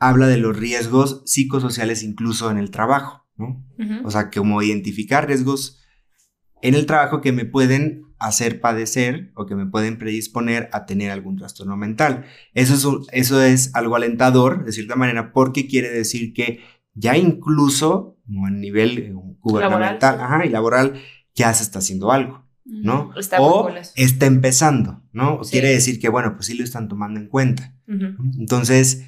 [0.00, 3.64] habla de los riesgos psicosociales incluso en el trabajo, ¿no?
[4.04, 5.79] O sea, como identificar riesgos
[6.62, 11.10] en el trabajo que me pueden hacer padecer o que me pueden predisponer a tener
[11.10, 12.24] algún trastorno mental.
[12.52, 16.60] Eso es, un- eso es algo alentador, de cierta manera, porque quiere decir que
[16.94, 21.00] ya incluso como a nivel eh, gubernamental ajá, y laboral
[21.34, 23.12] ya se está haciendo algo, ¿no?
[23.16, 23.62] Está o
[23.96, 25.42] está empezando, ¿no?
[25.42, 25.52] Sí.
[25.52, 27.74] Quiere decir que, bueno, pues sí lo están tomando en cuenta.
[28.38, 29.06] Entonces,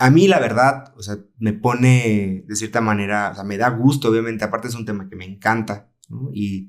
[0.00, 3.68] a mí la verdad, o sea, me pone de cierta manera, o sea, me da
[3.70, 6.30] gusto, obviamente, aparte es un tema que me encanta, ¿no?
[6.32, 6.68] Y,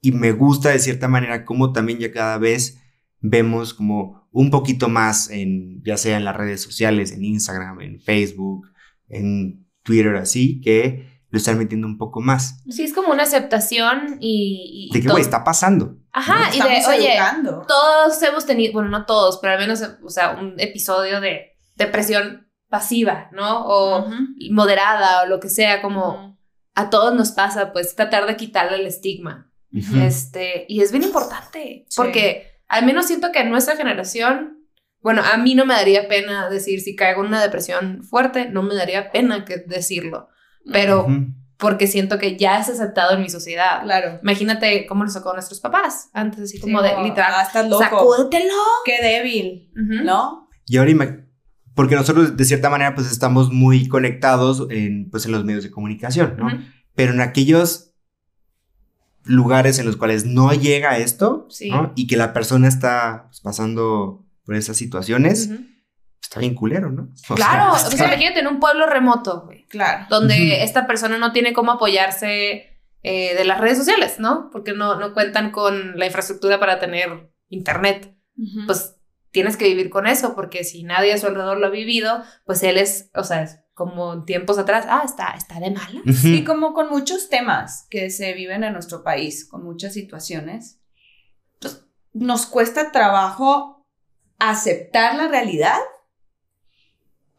[0.00, 2.78] y me gusta de cierta manera como también ya cada vez
[3.20, 8.00] vemos como un poquito más en, ya sea en las redes sociales, en Instagram, en
[8.00, 8.66] Facebook,
[9.08, 12.62] en Twitter, así, que lo están metiendo un poco más.
[12.70, 14.88] Sí, es como una aceptación y...
[14.90, 15.96] y De que, todo- güey, está pasando.
[16.12, 17.62] Ajá, y de, Estamos oye, educando.
[17.68, 22.48] todos hemos tenido, bueno, no todos, pero al menos, o sea, un episodio de depresión
[22.68, 23.64] pasiva, ¿no?
[23.66, 24.06] O
[24.50, 26.38] moderada o lo que sea, como.
[26.74, 29.50] A todos nos pasa, pues tratar de quitarle el estigma.
[30.02, 31.96] Este, y es bien importante, Sí.
[31.96, 34.66] porque al menos siento que en nuestra generación,
[35.00, 38.62] bueno, a mí no me daría pena decir si caigo en una depresión fuerte, no
[38.62, 40.28] me daría pena que decirlo,
[40.72, 41.06] pero
[41.56, 43.82] porque siento que ya es aceptado en mi sociedad.
[43.82, 44.18] Claro.
[44.22, 47.68] Imagínate cómo nos sacó a nuestros papás antes, así como Sí, de literal, Ah, estás
[47.68, 47.82] loco.
[47.84, 48.54] sacúdetelo.
[48.84, 49.70] Qué débil.
[49.74, 50.48] ¿no?
[50.66, 50.90] Y ahora
[51.80, 55.70] porque nosotros de cierta manera pues estamos muy conectados en, pues, en los medios de
[55.70, 56.46] comunicación, ¿no?
[56.94, 57.94] Pero en aquellos
[59.24, 61.70] lugares en los cuales no llega esto, Sí.
[61.70, 61.94] ¿no?
[61.96, 65.48] Y que la persona está pues, pasando por esas situaciones,
[66.22, 67.08] está bien culero, ¿no?
[67.30, 70.04] O Claro, sea, o sea, imagínate en un pueblo remoto, güey, Claro.
[70.10, 72.66] donde esta persona no tiene cómo apoyarse
[73.02, 74.50] eh, de las redes sociales, ¿no?
[74.52, 78.14] Porque no, no cuentan con la infraestructura para tener internet.
[78.66, 78.96] Pues
[79.30, 82.62] tienes que vivir con eso, porque si nadie a su alrededor lo ha vivido, pues
[82.62, 86.00] él es, o sea, es como tiempos atrás, ah, está, está de mala.
[86.06, 86.28] Ujú.
[86.28, 90.80] Y como con muchos temas que se viven en nuestro país, con muchas situaciones,
[91.60, 93.86] pues, nos cuesta trabajo
[94.38, 95.78] aceptar la realidad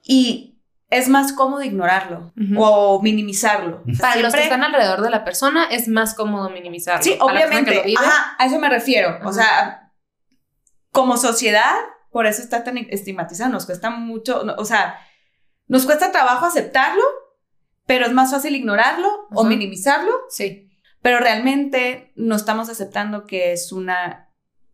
[0.04, 2.62] y es más cómodo ignorarlo Ujú.
[2.62, 3.84] o minimizarlo.
[4.00, 7.04] Para los que están alrededor de la persona es más cómodo minimizarlo.
[7.04, 7.72] Sí, obviamente.
[7.72, 9.20] que lo vive, Ajá, a eso me refiero.
[9.24, 9.81] O sea,
[10.92, 11.76] como sociedad,
[12.12, 13.52] por eso está tan estigmatizado.
[13.52, 15.00] Nos cuesta mucho, no, o sea,
[15.68, 17.04] nos cuesta trabajo aceptarlo,
[17.86, 20.12] pero es más fácil ignorarlo o minimizarlo.
[20.30, 20.68] sí.
[21.02, 24.30] Pero realmente no estamos aceptando que es una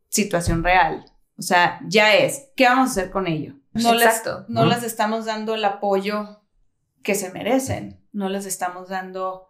[0.10, 1.06] situación real.
[1.38, 2.50] O sea, ya es.
[2.58, 3.54] ¿Qué vamos a hacer con ello?
[3.72, 4.46] No, les, Exacto.
[4.50, 4.70] no ¿No?
[4.70, 6.42] les estamos dando el apoyo
[7.02, 8.06] que se merecen.
[8.12, 9.47] No les estamos dando...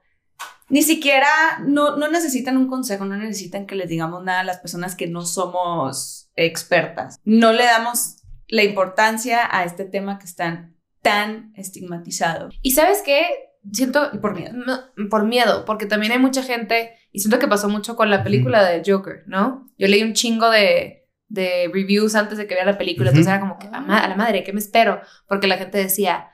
[0.69, 1.27] Ni siquiera,
[1.65, 5.07] no, no necesitan un consejo, no necesitan que les digamos nada a las personas que
[5.07, 7.19] no somos expertas.
[7.23, 12.49] No le damos la importancia a este tema que están tan estigmatizado.
[12.61, 13.25] Y sabes qué?
[13.71, 14.53] Siento Y por miedo.
[14.53, 18.23] No, por miedo, porque también hay mucha gente, y siento que pasó mucho con la
[18.23, 19.69] película de Joker, ¿no?
[19.77, 23.41] Yo leí un chingo de, de reviews antes de que vea la película, entonces era
[23.41, 25.01] como que a, ma- a la madre, ¿qué me espero?
[25.27, 26.29] Porque la gente decía,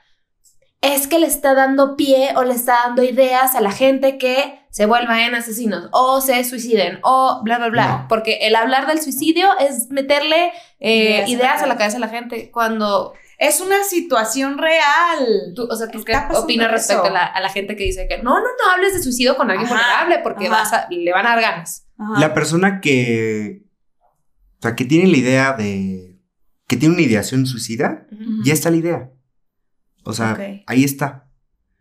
[0.84, 4.60] es que le está dando pie o le está dando ideas a la gente que
[4.70, 7.86] se vuelvan en asesinos o se suiciden o bla, bla, bla.
[7.88, 8.06] No.
[8.08, 11.96] Porque el hablar del suicidio es meterle eh, Ideas a la ideas a la cabeza.
[11.96, 15.52] a la gente cuando Es una situación real.
[15.54, 18.18] Tú, o sea, ¿tú qué opinas respecto a la, a la gente que dice que
[18.18, 20.56] no, no, no hables de suicidio con alguien Ajá, vulnerable porque ajá.
[20.56, 21.86] vas a- le van a dar ganas?
[21.98, 22.20] Ajá.
[22.20, 23.62] La persona que.
[24.58, 26.18] O sea, que tiene la idea de.
[26.66, 28.06] que tiene una ideación suicida,
[28.44, 29.10] ya está la idea.
[30.04, 30.36] O sea,
[30.66, 31.30] ahí está.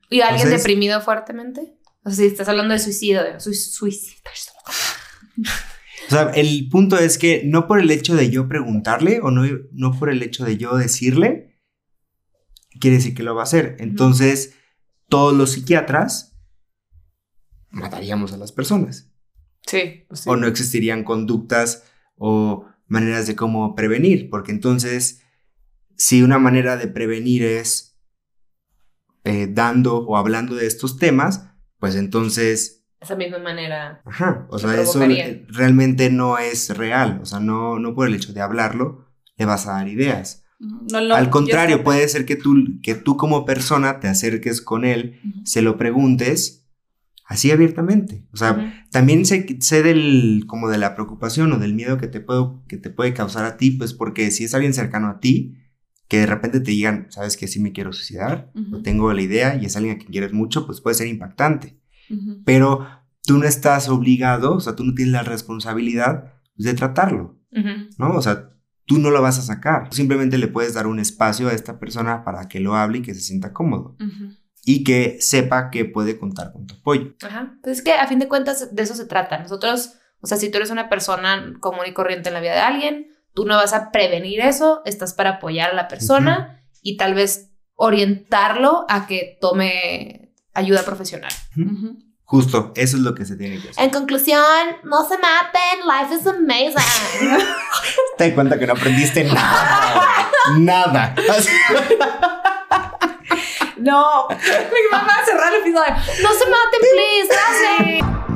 [0.10, 1.78] ¿Y alguien Entonces- deprimido fuertemente?
[2.06, 4.18] O sea, si estás hablando de suicidio, de sui- suicidio.
[6.08, 9.44] O sea, el punto es que no por el hecho de yo preguntarle o no,
[9.72, 11.58] no por el hecho de yo decirle,
[12.80, 13.78] quiere decir que lo va a hacer.
[13.80, 14.54] Entonces,
[15.08, 16.38] todos los psiquiatras
[17.70, 19.12] mataríamos a las personas.
[19.66, 20.06] Sí.
[20.26, 21.86] O no existirían conductas
[22.18, 25.22] o maneras de cómo prevenir, porque entonces,
[25.98, 27.93] si una manera de prevenir es
[29.24, 31.50] eh, dando o hablando de estos temas,
[31.80, 34.02] pues entonces Esa misma manera.
[34.06, 35.46] Ajá, o sea, eso provocaría.
[35.50, 39.08] realmente no es real, o sea, no, no por el hecho de hablarlo
[39.38, 40.44] le vas a dar ideas.
[40.60, 44.86] No, no, Al contrario, puede ser que tú, que tú como persona te acerques con
[44.86, 46.64] él, se lo preguntes
[47.26, 48.26] así abiertamente.
[48.32, 52.22] O sea, también sé, sé del, como de la preocupación o del miedo que te,
[52.22, 55.58] puedo, que te puede causar a ti, pues porque si es alguien cercano a ti,
[56.08, 58.78] que de repente te digan, sabes que sí me quiero suicidar, Ujú.
[58.78, 61.80] o tengo la idea y es alguien a quien quieres mucho, pues puede ser impactante
[62.46, 62.86] pero
[63.26, 67.40] tú no estás obligado, o sea, tú no tienes la responsabilidad de tratarlo.
[67.98, 68.16] ¿no?
[68.16, 68.50] O sea,
[68.86, 69.88] tú no lo vas a sacar.
[69.92, 73.14] Simplemente le puedes dar un espacio a esta persona para que lo hable y que
[73.16, 73.96] se sienta cómodo
[74.66, 77.16] y que sepa que puede contar con tu apoyo.
[77.24, 77.58] Ajá.
[77.64, 79.40] Pues es que a fin de cuentas de eso se trata.
[79.40, 82.60] Nosotros, o sea, si tú eres una persona común y corriente en la vida de
[82.62, 87.14] alguien, tú no vas a prevenir eso, estás para apoyar a la persona y tal
[87.14, 91.32] vez orientarlo a que tome ayuda profesional.
[92.26, 93.84] Justo, eso es lo que se tiene que hacer.
[93.84, 94.42] En conclusión,
[94.84, 97.38] no se maten, life is amazing.
[98.18, 100.30] Te das cuenta que no aprendiste nada.
[100.58, 101.16] nada.
[103.78, 105.94] No, Mi mamá cerrar el episodio.
[106.24, 108.33] No se maten, please, gracias.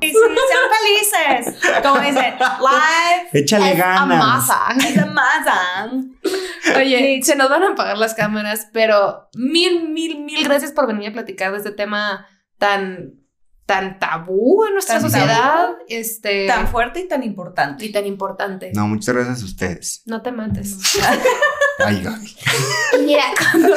[0.00, 1.82] Sí, sean felices.
[1.82, 4.10] Como dicen, life Échale Es ganas.
[4.10, 4.60] amasa.
[4.78, 6.18] is amazing.
[6.76, 11.10] Oye, se nos van a apagar las cámaras, pero mil, mil, mil gracias por venir
[11.10, 12.26] a platicar de este tema
[12.58, 13.14] tan,
[13.66, 15.68] tan tabú en nuestra Tan sociedad.
[15.88, 16.46] Este.
[16.46, 17.84] Tan fuerte y tan importante.
[17.84, 18.72] y tan importante.
[18.74, 20.02] No, muchas gracias a ustedes.
[20.06, 20.76] No te mates.
[21.86, 22.36] Ay, Gaby.
[22.94, 23.68] Y mira, cuando,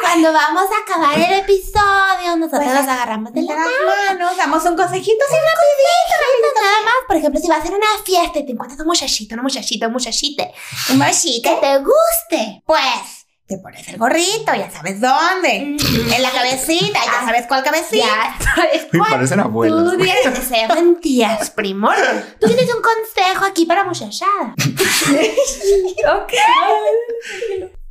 [0.00, 4.14] cuando vamos a acabar el episodio, nosotros Pues, nos agarramos de De la las mano.
[4.18, 5.24] manos, damos un consejito.
[5.28, 6.94] sí, rapidito, nada más.
[7.06, 9.86] Por ejemplo, si vas a hacer una fiesta y te encuentras un muchachito, una muchachita,
[9.86, 10.52] un muchachite,
[10.90, 11.48] Un machito.
[11.48, 13.15] que te guste, pues.
[13.46, 15.76] Te pones el gorrito, ya sabes dónde.
[15.76, 18.04] En la cabecita, ya sabes cuál cabecita.
[18.04, 19.92] Ya sabes Me cuál parecen abuelos.
[19.92, 21.94] Tú tienes deseo en tías, primor.
[22.40, 24.52] Tú tienes un consejo aquí para muchachada.
[26.16, 26.32] ok.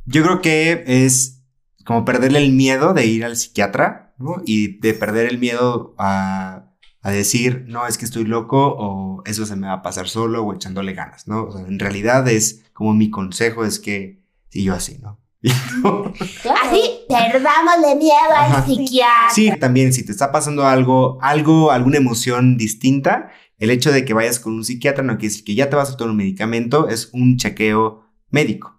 [0.04, 1.40] Yo creo que es
[1.86, 4.42] como perderle el miedo de ir al psiquiatra, ¿no?
[4.44, 6.66] Y de perder el miedo a,
[7.00, 10.44] a decir, no, es que estoy loco o eso se me va a pasar solo
[10.44, 11.44] o echándole ganas, ¿no?
[11.44, 15.18] O sea, en realidad es como mi consejo es que, sí, yo así, ¿no?
[15.42, 18.58] Así, perdámosle miedo Ajá.
[18.58, 19.30] al psiquiatra.
[19.30, 24.14] Sí, también si te está pasando algo, algo, alguna emoción distinta, el hecho de que
[24.14, 26.88] vayas con un psiquiatra no quiere decir que ya te vas a tomar un medicamento,
[26.88, 28.75] es un chequeo médico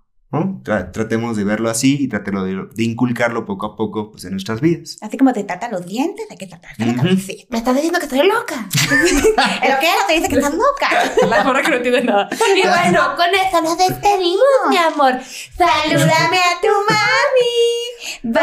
[0.91, 4.97] tratemos de verlo así y tratemos de, inculcarlo poco a poco pues, en nuestras vidas.
[5.01, 6.95] Así como te trata los dientes, hay que tratarte uh -huh.
[6.97, 7.03] la.
[7.49, 8.67] Me estás diciendo que estoy loca.
[8.91, 10.89] en lo que era te dice que estás loca.
[11.30, 12.30] La porra que no tiene nada.
[12.32, 15.19] Y bueno, con eso nos despedimos, mi amor.
[15.55, 18.34] Salúdame a tu mami.